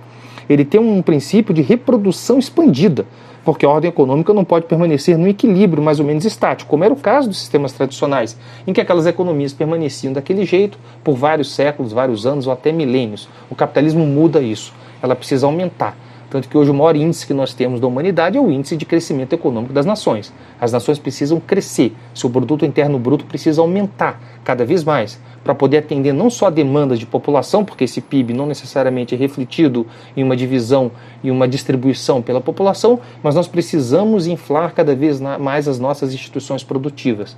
Ele 0.50 0.66
tem 0.66 0.78
um 0.78 1.00
princípio 1.00 1.54
de 1.54 1.62
reprodução 1.62 2.38
expandida, 2.38 3.06
porque 3.44 3.66
a 3.66 3.68
ordem 3.68 3.88
econômica 3.88 4.32
não 4.32 4.44
pode 4.44 4.66
permanecer 4.66 5.18
no 5.18 5.26
equilíbrio 5.26 5.82
mais 5.82 5.98
ou 5.98 6.06
menos 6.06 6.24
estático, 6.24 6.70
como 6.70 6.84
era 6.84 6.92
o 6.92 6.96
caso 6.96 7.28
dos 7.28 7.38
sistemas 7.38 7.72
tradicionais, 7.72 8.36
em 8.66 8.72
que 8.72 8.80
aquelas 8.80 9.06
economias 9.06 9.52
permaneciam 9.52 10.12
daquele 10.12 10.44
jeito 10.44 10.78
por 11.02 11.14
vários 11.14 11.54
séculos, 11.54 11.92
vários 11.92 12.26
anos 12.26 12.46
ou 12.46 12.52
até 12.52 12.72
milênios. 12.72 13.28
O 13.50 13.54
capitalismo 13.54 14.06
muda 14.06 14.40
isso, 14.40 14.72
ela 15.02 15.16
precisa 15.16 15.46
aumentar 15.46 15.96
Tanto 16.32 16.48
que 16.48 16.56
hoje 16.56 16.70
o 16.70 16.74
maior 16.74 16.96
índice 16.96 17.26
que 17.26 17.34
nós 17.34 17.52
temos 17.52 17.78
da 17.78 17.86
humanidade 17.86 18.38
é 18.38 18.40
o 18.40 18.50
índice 18.50 18.74
de 18.74 18.86
crescimento 18.86 19.34
econômico 19.34 19.74
das 19.74 19.84
nações. 19.84 20.32
As 20.58 20.72
nações 20.72 20.98
precisam 20.98 21.38
crescer, 21.38 21.94
seu 22.14 22.30
produto 22.30 22.64
interno 22.64 22.98
bruto 22.98 23.26
precisa 23.26 23.60
aumentar 23.60 24.18
cada 24.42 24.64
vez 24.64 24.82
mais 24.82 25.20
para 25.44 25.54
poder 25.54 25.76
atender 25.76 26.14
não 26.14 26.30
só 26.30 26.46
a 26.46 26.50
demandas 26.50 26.98
de 26.98 27.04
população, 27.04 27.66
porque 27.66 27.84
esse 27.84 28.00
PIB 28.00 28.32
não 28.32 28.46
necessariamente 28.46 29.14
é 29.14 29.18
refletido 29.18 29.86
em 30.16 30.24
uma 30.24 30.34
divisão 30.34 30.90
e 31.22 31.30
uma 31.30 31.46
distribuição 31.46 32.22
pela 32.22 32.40
população, 32.40 32.98
mas 33.22 33.34
nós 33.34 33.46
precisamos 33.46 34.26
inflar 34.26 34.72
cada 34.72 34.94
vez 34.94 35.20
mais 35.20 35.68
as 35.68 35.78
nossas 35.78 36.14
instituições 36.14 36.64
produtivas. 36.64 37.36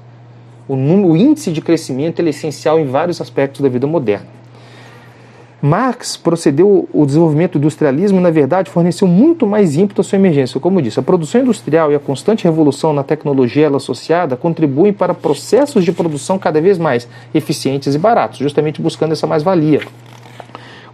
O, 0.69 0.77
número, 0.77 1.09
o 1.09 1.17
índice 1.17 1.51
de 1.51 1.61
crescimento 1.61 2.23
é 2.23 2.29
essencial 2.29 2.79
em 2.79 2.87
vários 2.87 3.21
aspectos 3.21 3.61
da 3.61 3.69
vida 3.69 3.89
moderna. 3.89 4.44
Marx 5.65 6.15
procedeu 6.15 6.87
o 6.93 7.07
desenvolvimento 7.07 7.53
do 7.53 7.63
industrialismo, 7.63 8.21
na 8.21 8.31
verdade, 8.31 8.71
forneceu 8.71 9.09
muito 9.09 9.47
mais 9.47 9.77
ímpeto 9.77 10.03
à 10.03 10.05
sua 10.05 10.17
emergência. 10.17 10.61
Como 10.61 10.83
disse, 10.83 11.01
a 11.01 11.03
produção 11.03 11.41
industrial 11.41 11.91
e 11.91 11.95
a 11.95 11.99
constante 11.99 12.45
revolução 12.45 12.93
na 12.93 13.03
tecnologia 13.03 13.65
ela 13.65 13.79
associada 13.79 14.37
contribuem 14.37 14.93
para 14.93 15.15
processos 15.15 15.83
de 15.83 15.91
produção 15.91 16.39
cada 16.39 16.61
vez 16.61 16.77
mais 16.77 17.09
eficientes 17.35 17.95
e 17.95 17.99
baratos, 17.99 18.41
justamente 18.41 18.83
buscando 18.83 19.13
essa 19.13 19.27
mais-valia. 19.27 19.81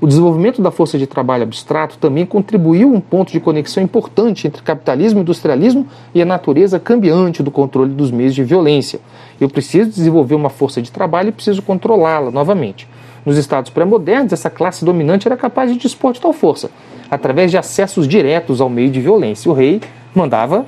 O 0.01 0.07
desenvolvimento 0.07 0.63
da 0.63 0.71
força 0.71 0.97
de 0.97 1.07
trabalho 1.09 1.43
abstrato 1.43 1.99
também 1.99 2.25
contribuiu 2.25 2.95
um 2.95 3.01
ponto 3.01 3.33
de 3.33 3.41
conexão 3.41 3.83
importante 3.83 4.47
entre 4.47 4.63
capitalismo 4.63 5.19
e 5.19 5.23
industrialismo 5.23 5.85
e 6.15 6.23
a 6.23 6.25
natureza 6.25 6.79
cambiante 6.79 7.43
do 7.43 7.51
controle 7.51 7.93
dos 7.93 8.13
meios 8.13 8.37
de 8.37 8.45
violência. 8.45 9.01
Eu 9.41 9.49
preciso 9.49 9.91
desenvolver 9.91 10.37
uma 10.37 10.49
força 10.49 10.81
de 10.81 10.93
trabalho 10.93 11.31
e 11.31 11.33
preciso 11.33 11.61
controlá-la 11.61 12.31
novamente. 12.31 12.87
Nos 13.25 13.37
estados 13.37 13.71
pré-modernos, 13.71 14.33
essa 14.33 14.49
classe 14.49 14.85
dominante 14.85 15.29
era 15.29 15.37
capaz 15.37 15.71
de 15.71 15.79
dispor 15.79 16.13
de 16.13 16.21
tal 16.21 16.33
força, 16.33 16.71
através 17.11 17.51
de 17.51 17.59
acessos 17.59 18.09
diretos 18.09 18.61
ao 18.61 18.69
meio 18.69 18.91
de 18.91 19.01
violência. 19.01 19.51
O 19.51 19.55
rei 19.55 19.81
mandava 20.15 20.65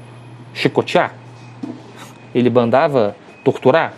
chicotear, 0.52 1.14
ele 2.34 2.50
mandava 2.50 3.16
torturar, 3.42 3.94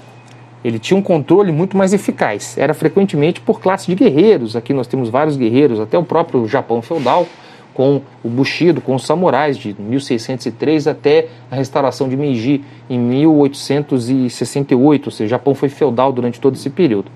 ele 0.64 0.78
tinha 0.78 0.96
um 0.96 1.02
controle 1.02 1.52
muito 1.52 1.76
mais 1.76 1.92
eficaz. 1.92 2.56
Era 2.56 2.72
frequentemente 2.72 3.40
por 3.40 3.60
classe 3.60 3.86
de 3.86 3.94
guerreiros. 3.94 4.56
Aqui 4.56 4.72
nós 4.72 4.86
temos 4.86 5.10
vários 5.10 5.36
guerreiros, 5.36 5.78
até 5.78 5.98
o 5.98 6.04
próprio 6.04 6.48
Japão 6.48 6.80
feudal 6.80 7.26
com 7.74 8.00
o 8.22 8.28
Bushido, 8.28 8.80
com 8.80 8.94
os 8.94 9.04
samurais 9.04 9.58
de 9.58 9.74
1603 9.78 10.86
até 10.86 11.26
a 11.50 11.56
restauração 11.56 12.08
de 12.08 12.16
Meiji 12.16 12.64
em 12.88 12.98
1868, 12.98 15.06
ou 15.06 15.10
seja, 15.10 15.26
o 15.26 15.28
Japão 15.28 15.54
foi 15.56 15.68
feudal 15.68 16.12
durante 16.12 16.40
todo 16.40 16.54
esse 16.54 16.70
período. 16.70 17.10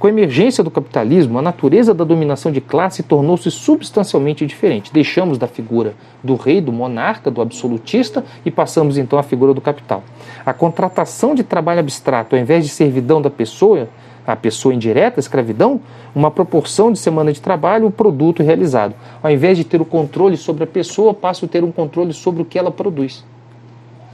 Com 0.00 0.06
a 0.06 0.10
emergência 0.10 0.64
do 0.64 0.70
capitalismo, 0.70 1.38
a 1.38 1.42
natureza 1.42 1.92
da 1.92 2.04
dominação 2.04 2.50
de 2.50 2.58
classe 2.58 3.02
tornou-se 3.02 3.50
substancialmente 3.50 4.46
diferente. 4.46 4.90
Deixamos 4.90 5.36
da 5.36 5.46
figura 5.46 5.92
do 6.24 6.36
rei, 6.36 6.58
do 6.58 6.72
monarca, 6.72 7.30
do 7.30 7.42
absolutista 7.42 8.24
e 8.42 8.50
passamos 8.50 8.96
então 8.96 9.18
à 9.18 9.22
figura 9.22 9.52
do 9.52 9.60
capital. 9.60 10.02
A 10.44 10.54
contratação 10.54 11.34
de 11.34 11.44
trabalho 11.44 11.80
abstrato, 11.80 12.34
ao 12.34 12.40
invés 12.40 12.64
de 12.64 12.70
servidão 12.70 13.20
da 13.20 13.28
pessoa, 13.28 13.90
a 14.26 14.34
pessoa 14.34 14.72
indireta, 14.72 15.18
a 15.18 15.20
escravidão, 15.20 15.82
uma 16.14 16.30
proporção 16.30 16.90
de 16.90 16.98
semana 16.98 17.30
de 17.30 17.42
trabalho, 17.42 17.86
o 17.86 17.90
produto 17.90 18.42
realizado. 18.42 18.94
Ao 19.22 19.30
invés 19.30 19.58
de 19.58 19.64
ter 19.64 19.82
o 19.82 19.84
controle 19.84 20.38
sobre 20.38 20.64
a 20.64 20.66
pessoa, 20.66 21.12
passo 21.12 21.44
a 21.44 21.48
ter 21.48 21.62
um 21.62 21.70
controle 21.70 22.14
sobre 22.14 22.40
o 22.40 22.46
que 22.46 22.58
ela 22.58 22.70
produz. 22.70 23.22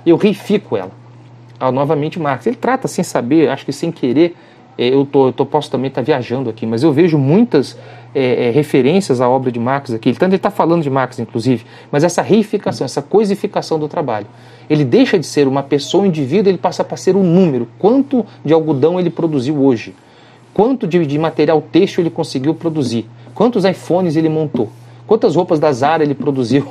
Eu 0.05 0.16
reifico 0.16 0.77
ela. 0.77 0.90
Ah, 1.61 1.70
novamente, 1.70 2.18
Marx. 2.18 2.44
Ele 2.44 2.57
trata 2.57 2.88
sem 2.88 3.05
saber, 3.05 3.49
acho 3.49 3.64
que 3.64 3.72
sem 3.72 3.92
querer, 3.92 4.35
eu, 4.78 5.04
tô, 5.04 5.28
eu 5.28 5.32
tô, 5.32 5.46
posso 5.46 5.70
também 5.70 5.88
estar 5.88 6.02
tá 6.02 6.04
viajando 6.04 6.50
aqui, 6.50 6.66
mas 6.66 6.82
eu 6.82 6.92
vejo 6.92 7.16
muitas 7.16 7.78
é, 8.14 8.48
é, 8.48 8.50
referências 8.50 9.20
à 9.20 9.28
obra 9.28 9.50
de 9.50 9.58
Marx 9.58 9.92
aqui. 9.92 10.08
Ele 10.08 10.36
está 10.36 10.50
falando 10.50 10.82
de 10.82 10.90
Marx, 10.90 11.18
inclusive, 11.18 11.64
mas 11.90 12.04
essa 12.04 12.22
reificação, 12.22 12.84
essa 12.84 13.02
coisificação 13.02 13.78
do 13.78 13.88
trabalho. 13.88 14.26
Ele 14.68 14.84
deixa 14.84 15.18
de 15.18 15.26
ser 15.26 15.46
uma 15.46 15.62
pessoa, 15.62 16.04
um 16.04 16.06
indivíduo, 16.06 16.50
ele 16.50 16.58
passa 16.58 16.82
para 16.82 16.96
ser 16.96 17.16
um 17.16 17.22
número. 17.22 17.68
Quanto 17.78 18.26
de 18.44 18.52
algodão 18.52 18.98
ele 18.98 19.10
produziu 19.10 19.62
hoje? 19.62 19.94
quanto 20.56 20.86
de, 20.86 21.04
de 21.04 21.18
material 21.18 21.60
têxtil 21.60 22.02
ele 22.02 22.08
conseguiu 22.08 22.54
produzir, 22.54 23.04
quantos 23.34 23.66
iPhones 23.66 24.16
ele 24.16 24.30
montou, 24.30 24.70
quantas 25.06 25.36
roupas 25.36 25.60
da 25.60 25.70
Zara 25.70 26.02
ele 26.02 26.14
produziu. 26.14 26.66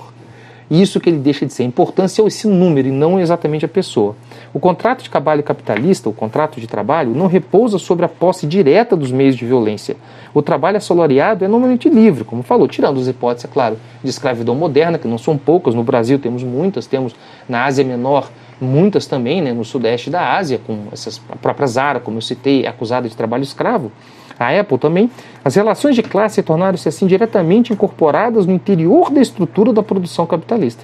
Isso 0.70 1.00
que 1.00 1.10
ele 1.10 1.20
deixa 1.20 1.46
de 1.46 1.54
ser. 1.54 1.64
A 1.64 1.66
importância 1.66 2.22
é 2.22 2.26
esse 2.26 2.48
número 2.48 2.88
e 2.88 2.92
não 2.92 3.20
exatamente 3.20 3.66
a 3.66 3.68
pessoa. 3.68 4.16
O 4.54 4.60
contrato 4.60 5.04
de 5.04 5.10
trabalho 5.10 5.44
capitalista, 5.44 6.10
o 6.10 6.14
contrato 6.14 6.60
de 6.60 6.68
trabalho, 6.68 7.14
não 7.14 7.28
repousa 7.28 7.78
sobre 7.78 8.06
a 8.06 8.10
posse 8.10 8.48
direta 8.48 8.96
dos 8.96 9.12
meios 9.12 9.36
de 9.36 9.46
violência. 9.46 9.96
O 10.34 10.42
trabalho 10.42 10.78
assalariado 10.78 11.46
é 11.46 11.48
normalmente 11.48 11.90
livre, 11.90 12.24
como 12.24 12.42
falou, 12.42 12.68
tirando 12.68 13.00
as 13.00 13.08
hipóteses, 13.08 13.46
é 13.46 13.54
claro, 13.54 13.78
de 14.04 14.10
escravidão 14.10 14.56
moderna, 14.56 14.98
que 14.98 15.08
não 15.08 15.18
são 15.18 15.38
poucas. 15.38 15.76
No 15.76 15.84
Brasil 15.84 16.18
temos 16.20 16.44
muitas, 16.44 16.88
temos 16.88 17.16
na 17.48 17.66
Ásia 17.66 17.86
Menor 17.86 18.30
muitas 18.60 19.06
também 19.06 19.42
né, 19.42 19.54
no 19.54 19.66
sudeste 19.66 20.10
da 20.10 20.36
Ásia, 20.36 20.60
com 20.66 20.88
essas 20.92 21.22
a 21.30 21.36
própria 21.36 21.68
Zara, 21.68 22.00
como 22.00 22.18
eu 22.18 22.22
citei, 22.22 22.66
acusada 22.66 23.08
de 23.08 23.16
trabalho 23.16 23.44
escravo, 23.44 23.92
a 24.40 24.60
Apple 24.60 24.78
também, 24.78 25.10
as 25.44 25.56
relações 25.56 25.96
de 25.96 26.04
classe 26.04 26.44
tornaram-se 26.44 26.88
assim 26.88 27.08
diretamente 27.08 27.72
incorporadas 27.72 28.46
no 28.46 28.54
interior 28.54 29.10
da 29.10 29.22
estrutura 29.22 29.72
da 29.72 29.82
produção 29.82 30.26
capitalista, 30.26 30.84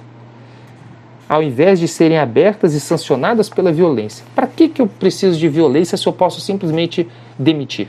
ao 1.28 1.42
invés 1.42 1.78
de 1.78 1.86
serem 1.86 2.18
abertas 2.18 2.74
e 2.74 2.80
sancionadas 2.80 3.48
pela 3.48 3.72
violência. 3.72 4.24
Para 4.34 4.46
que, 4.46 4.68
que 4.68 4.80
eu 4.80 4.86
preciso 4.86 5.38
de 5.38 5.48
violência 5.48 5.98
se 5.98 6.06
eu 6.06 6.12
posso 6.12 6.40
simplesmente 6.40 7.08
demitir? 7.38 7.88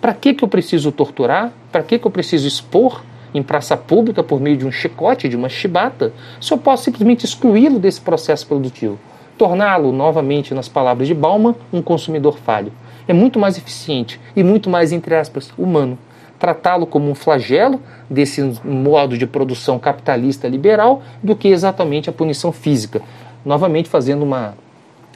Para 0.00 0.14
que, 0.14 0.32
que 0.32 0.44
eu 0.44 0.48
preciso 0.48 0.90
torturar? 0.92 1.52
Para 1.70 1.82
que, 1.82 1.98
que 1.98 2.06
eu 2.06 2.10
preciso 2.10 2.48
expor? 2.48 3.02
em 3.34 3.42
praça 3.42 3.76
pública 3.76 4.22
por 4.22 4.40
meio 4.40 4.56
de 4.56 4.66
um 4.66 4.72
chicote, 4.72 5.28
de 5.28 5.36
uma 5.36 5.48
chibata, 5.48 6.12
se 6.40 6.52
eu 6.52 6.58
posso 6.58 6.84
simplesmente 6.84 7.24
excluí-lo 7.24 7.78
desse 7.78 8.00
processo 8.00 8.46
produtivo, 8.46 8.98
torná-lo, 9.36 9.92
novamente 9.92 10.54
nas 10.54 10.68
palavras 10.68 11.06
de 11.06 11.14
Bauman, 11.14 11.54
um 11.72 11.82
consumidor 11.82 12.38
falho. 12.38 12.72
É 13.08 13.14
muito 13.14 13.38
mais 13.38 13.56
eficiente 13.56 14.20
e 14.36 14.44
muito 14.44 14.68
mais, 14.68 14.92
entre 14.92 15.14
aspas, 15.14 15.50
humano. 15.56 15.98
Tratá-lo 16.38 16.86
como 16.86 17.10
um 17.10 17.14
flagelo 17.14 17.80
desse 18.08 18.42
modo 18.62 19.16
de 19.16 19.26
produção 19.26 19.78
capitalista 19.78 20.46
liberal 20.46 21.02
do 21.22 21.34
que 21.34 21.48
exatamente 21.48 22.10
a 22.10 22.12
punição 22.12 22.52
física. 22.52 23.00
Novamente 23.44 23.88
fazendo 23.88 24.22
uma 24.22 24.54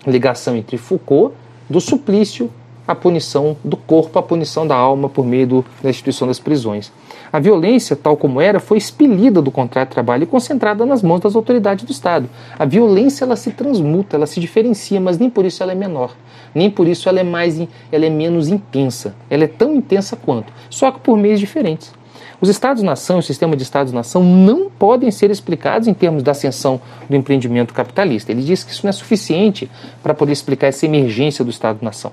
ligação 0.07 0.57
entre 0.57 0.79
Foucault, 0.79 1.35
do 1.69 1.81
suplício, 1.81 2.51
a 2.89 2.95
punição 2.95 3.57
do 3.63 3.77
corpo, 3.77 4.19
a 4.19 4.23
punição 4.23 4.67
da 4.67 4.75
alma 4.75 5.09
por 5.09 5.25
meio 5.25 5.47
do, 5.47 5.65
da 5.83 5.91
instituição 5.91 6.27
das 6.27 6.41
prisões. 6.41 6.91
A 7.33 7.41
violência, 7.41 7.97
tal 7.97 8.17
como 8.17 8.41
era, 8.41 8.61
foi 8.61 8.77
expelida 8.77 9.41
do 9.41 9.51
contrato 9.51 9.89
de 9.89 9.95
trabalho 9.95 10.25
e 10.25 10.27
concentrada 10.27 10.85
nas 10.85 11.03
mãos 11.03 11.21
das 11.21 11.35
autoridades 11.35 11.85
do 11.85 11.91
Estado. 11.91 12.29
A 12.59 12.67
violência 12.67 13.25
ela 13.25 13.37
se 13.37 13.53
transmuta, 13.53 14.17
ela 14.17 14.27
se 14.27 14.39
diferencia, 14.39 15.01
mas 15.01 15.19
nem 15.19 15.31
por 15.31 15.47
isso 15.47 15.63
ela 15.63 15.73
é 15.73 15.75
menor. 15.75 16.15
Nem 16.55 16.71
por 16.71 16.87
isso 16.87 17.09
ela 17.09 17.21
é 17.21 17.25
mais, 17.25 17.59
ela 17.91 18.05
é 18.05 18.11
menos 18.11 18.49
intensa. 18.49 19.15
Ela 19.31 19.45
é 19.45 19.49
tão 19.49 19.75
intensa 19.75 20.15
quanto, 20.15 20.53
só 20.69 20.91
que 20.91 21.01
por 21.01 21.17
meios 21.17 21.41
diferentes. 21.41 21.93
Os 22.43 22.49
Estados-nação 22.49 23.19
o 23.19 23.23
sistema 23.23 23.57
de 23.57 23.63
Estados-nação 23.63 24.25
não 24.25 24.69
podem 24.69 25.13
ser 25.13 25.31
explicados 25.31 25.87
em 25.87 25.95
termos 25.95 26.25
da 26.25 26.33
ascensão 26.33 26.81
do 27.09 27.15
empreendimento 27.15 27.73
capitalista. 27.73 28.33
Ele 28.33 28.43
diz 28.43 28.65
que 28.65 28.73
isso 28.73 28.85
não 28.85 28.91
é 28.91 28.93
suficiente 28.93 29.71
para 30.03 30.13
poder 30.13 30.33
explicar 30.33 30.67
essa 30.67 30.85
emergência 30.85 31.45
do 31.45 31.53
Estado-nação. 31.53 32.11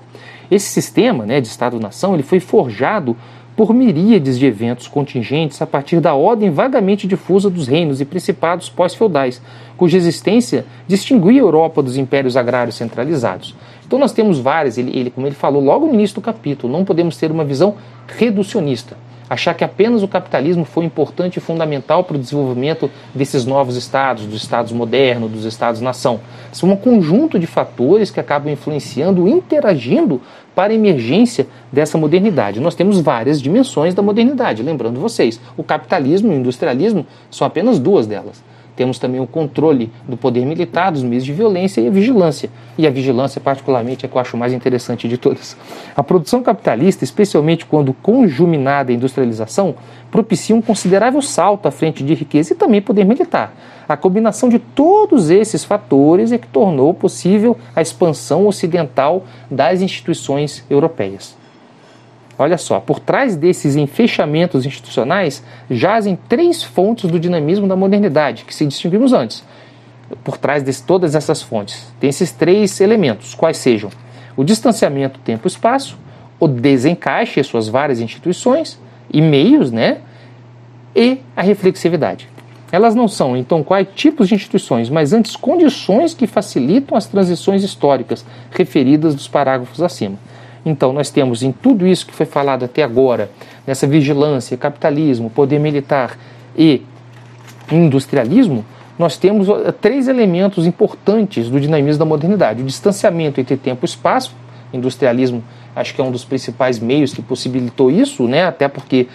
Esse 0.48 0.68
sistema 0.68 1.26
né, 1.26 1.40
de 1.40 1.48
Estado-nação 1.48 2.14
ele 2.14 2.22
foi 2.22 2.38
forjado 2.38 3.16
por 3.60 3.74
miríades 3.74 4.38
de 4.38 4.46
eventos 4.46 4.88
contingentes 4.88 5.60
a 5.60 5.66
partir 5.66 6.00
da 6.00 6.14
ordem 6.14 6.50
vagamente 6.50 7.06
difusa 7.06 7.50
dos 7.50 7.68
reinos 7.68 8.00
e 8.00 8.06
principados 8.06 8.70
pós-feudais, 8.70 9.42
cuja 9.76 9.98
existência 9.98 10.64
distinguia 10.88 11.42
a 11.42 11.44
Europa 11.44 11.82
dos 11.82 11.98
impérios 11.98 12.38
agrários 12.38 12.76
centralizados. 12.76 13.54
Então 13.86 13.98
nós 13.98 14.12
temos 14.12 14.38
várias, 14.38 14.78
ele, 14.78 14.98
ele, 14.98 15.10
como 15.10 15.26
ele 15.26 15.34
falou 15.34 15.62
logo 15.62 15.86
no 15.86 15.92
início 15.92 16.14
do 16.14 16.22
capítulo, 16.22 16.72
não 16.72 16.86
podemos 16.86 17.18
ter 17.18 17.30
uma 17.30 17.44
visão 17.44 17.74
reducionista 18.08 18.96
achar 19.30 19.54
que 19.54 19.62
apenas 19.62 20.02
o 20.02 20.08
capitalismo 20.08 20.64
foi 20.64 20.84
importante 20.84 21.36
e 21.36 21.40
fundamental 21.40 22.02
para 22.02 22.16
o 22.16 22.18
desenvolvimento 22.18 22.90
desses 23.14 23.46
novos 23.46 23.76
estados, 23.76 24.26
dos 24.26 24.42
estados 24.42 24.72
modernos, 24.72 25.30
dos 25.30 25.44
estados-nação. 25.44 26.18
São 26.50 26.68
um 26.68 26.76
conjunto 26.76 27.38
de 27.38 27.46
fatores 27.46 28.10
que 28.10 28.18
acabam 28.18 28.52
influenciando, 28.52 29.28
interagindo 29.28 30.20
para 30.52 30.72
a 30.72 30.76
emergência 30.76 31.46
dessa 31.72 31.96
modernidade. 31.96 32.58
Nós 32.58 32.74
temos 32.74 32.98
várias 33.00 33.40
dimensões 33.40 33.94
da 33.94 34.02
modernidade, 34.02 34.64
lembrando 34.64 34.98
vocês, 34.98 35.40
o 35.56 35.62
capitalismo 35.62 36.32
e 36.32 36.34
o 36.34 36.38
industrialismo 36.38 37.06
são 37.30 37.46
apenas 37.46 37.78
duas 37.78 38.08
delas. 38.08 38.42
Temos 38.80 38.98
também 38.98 39.20
o 39.20 39.26
controle 39.26 39.92
do 40.08 40.16
poder 40.16 40.46
militar, 40.46 40.90
dos 40.90 41.02
meios 41.02 41.22
de 41.22 41.34
violência 41.34 41.82
e 41.82 41.86
a 41.86 41.90
vigilância. 41.90 42.48
E 42.78 42.86
a 42.86 42.90
vigilância, 42.90 43.38
particularmente, 43.38 44.06
é 44.06 44.08
que 44.08 44.16
eu 44.16 44.18
acho 44.18 44.38
mais 44.38 44.54
interessante 44.54 45.06
de 45.06 45.18
todas. 45.18 45.54
A 45.94 46.02
produção 46.02 46.42
capitalista, 46.42 47.04
especialmente 47.04 47.66
quando 47.66 47.92
conjuminada 47.92 48.90
à 48.90 48.94
industrialização, 48.94 49.74
propicia 50.10 50.56
um 50.56 50.62
considerável 50.62 51.20
salto 51.20 51.66
à 51.66 51.70
frente 51.70 52.02
de 52.02 52.14
riqueza 52.14 52.54
e 52.54 52.56
também 52.56 52.80
poder 52.80 53.04
militar. 53.04 53.52
A 53.86 53.98
combinação 53.98 54.48
de 54.48 54.58
todos 54.58 55.28
esses 55.28 55.62
fatores 55.62 56.32
é 56.32 56.38
que 56.38 56.46
tornou 56.46 56.94
possível 56.94 57.58
a 57.76 57.82
expansão 57.82 58.46
ocidental 58.46 59.26
das 59.50 59.82
instituições 59.82 60.64
europeias. 60.70 61.36
Olha 62.40 62.56
só, 62.56 62.80
por 62.80 62.98
trás 62.98 63.36
desses 63.36 63.76
enfechamentos 63.76 64.64
institucionais 64.64 65.44
jazem 65.70 66.18
três 66.26 66.62
fontes 66.62 67.10
do 67.10 67.20
dinamismo 67.20 67.68
da 67.68 67.76
modernidade, 67.76 68.46
que 68.46 68.54
se 68.54 68.64
distinguimos 68.64 69.12
antes. 69.12 69.44
Por 70.24 70.38
trás 70.38 70.64
de 70.64 70.82
todas 70.82 71.14
essas 71.14 71.42
fontes, 71.42 71.92
tem 72.00 72.08
esses 72.08 72.32
três 72.32 72.80
elementos, 72.80 73.34
quais 73.34 73.58
sejam 73.58 73.90
o 74.38 74.42
distanciamento 74.42 75.20
tempo-espaço, 75.20 75.98
o 76.40 76.48
desencaixe 76.48 77.40
em 77.40 77.42
suas 77.42 77.68
várias 77.68 78.00
instituições 78.00 78.80
e 79.12 79.20
meios, 79.20 79.70
né? 79.70 79.98
E 80.96 81.18
a 81.36 81.42
reflexividade. 81.42 82.26
Elas 82.72 82.94
não 82.94 83.06
são, 83.06 83.36
então, 83.36 83.62
quais 83.62 83.86
tipos 83.94 84.28
de 84.28 84.34
instituições, 84.34 84.88
mas 84.88 85.12
antes 85.12 85.36
condições 85.36 86.14
que 86.14 86.26
facilitam 86.26 86.96
as 86.96 87.04
transições 87.04 87.62
históricas 87.62 88.24
referidas 88.50 89.14
dos 89.14 89.28
parágrafos 89.28 89.82
acima. 89.82 90.16
Então, 90.64 90.92
nós 90.92 91.10
temos 91.10 91.42
em 91.42 91.52
tudo 91.52 91.86
isso 91.86 92.06
que 92.06 92.14
foi 92.14 92.26
falado 92.26 92.64
até 92.64 92.82
agora, 92.82 93.30
nessa 93.66 93.86
vigilância, 93.86 94.56
capitalismo, 94.56 95.30
poder 95.30 95.58
militar 95.58 96.18
e 96.56 96.82
industrialismo, 97.70 98.64
nós 98.98 99.16
temos 99.16 99.48
três 99.80 100.08
elementos 100.08 100.66
importantes 100.66 101.48
do 101.48 101.58
dinamismo 101.58 101.98
da 101.98 102.04
modernidade: 102.04 102.62
o 102.62 102.66
distanciamento 102.66 103.40
entre 103.40 103.56
tempo 103.56 103.84
e 103.84 103.86
espaço, 103.86 104.34
industrialismo 104.72 105.42
acho 105.74 105.94
que 105.94 106.00
é 106.00 106.04
um 106.04 106.10
dos 106.10 106.24
principais 106.24 106.78
meios 106.78 107.14
que 107.14 107.22
possibilitou 107.22 107.90
isso, 107.90 108.26
né? 108.26 108.44
até 108.44 108.68
porque 108.68 109.06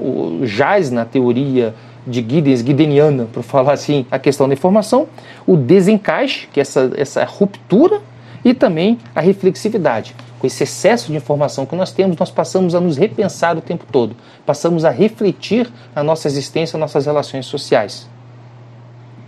o, 0.00 0.40
jaz 0.44 0.90
na 0.90 1.04
teoria 1.04 1.74
de 2.06 2.24
Giddens, 2.26 2.60
Giddeniana, 2.60 3.26
para 3.32 3.42
falar 3.42 3.72
assim, 3.72 4.06
a 4.10 4.18
questão 4.18 4.48
da 4.48 4.54
informação, 4.54 5.06
o 5.46 5.56
desencaixe, 5.56 6.48
que 6.52 6.58
é 6.58 6.62
essa, 6.62 6.90
essa 6.96 7.24
ruptura, 7.24 8.00
e 8.44 8.54
também 8.54 8.98
a 9.14 9.20
reflexividade. 9.20 10.14
Com 10.38 10.46
esse 10.46 10.62
excesso 10.62 11.10
de 11.10 11.16
informação 11.16 11.66
que 11.66 11.74
nós 11.74 11.90
temos, 11.90 12.16
nós 12.16 12.30
passamos 12.30 12.74
a 12.74 12.80
nos 12.80 12.96
repensar 12.96 13.56
o 13.56 13.60
tempo 13.60 13.84
todo, 13.90 14.16
passamos 14.46 14.84
a 14.84 14.90
refletir 14.90 15.68
a 15.94 16.02
nossa 16.02 16.28
existência, 16.28 16.78
nossas 16.78 17.06
relações 17.06 17.46
sociais. 17.46 18.08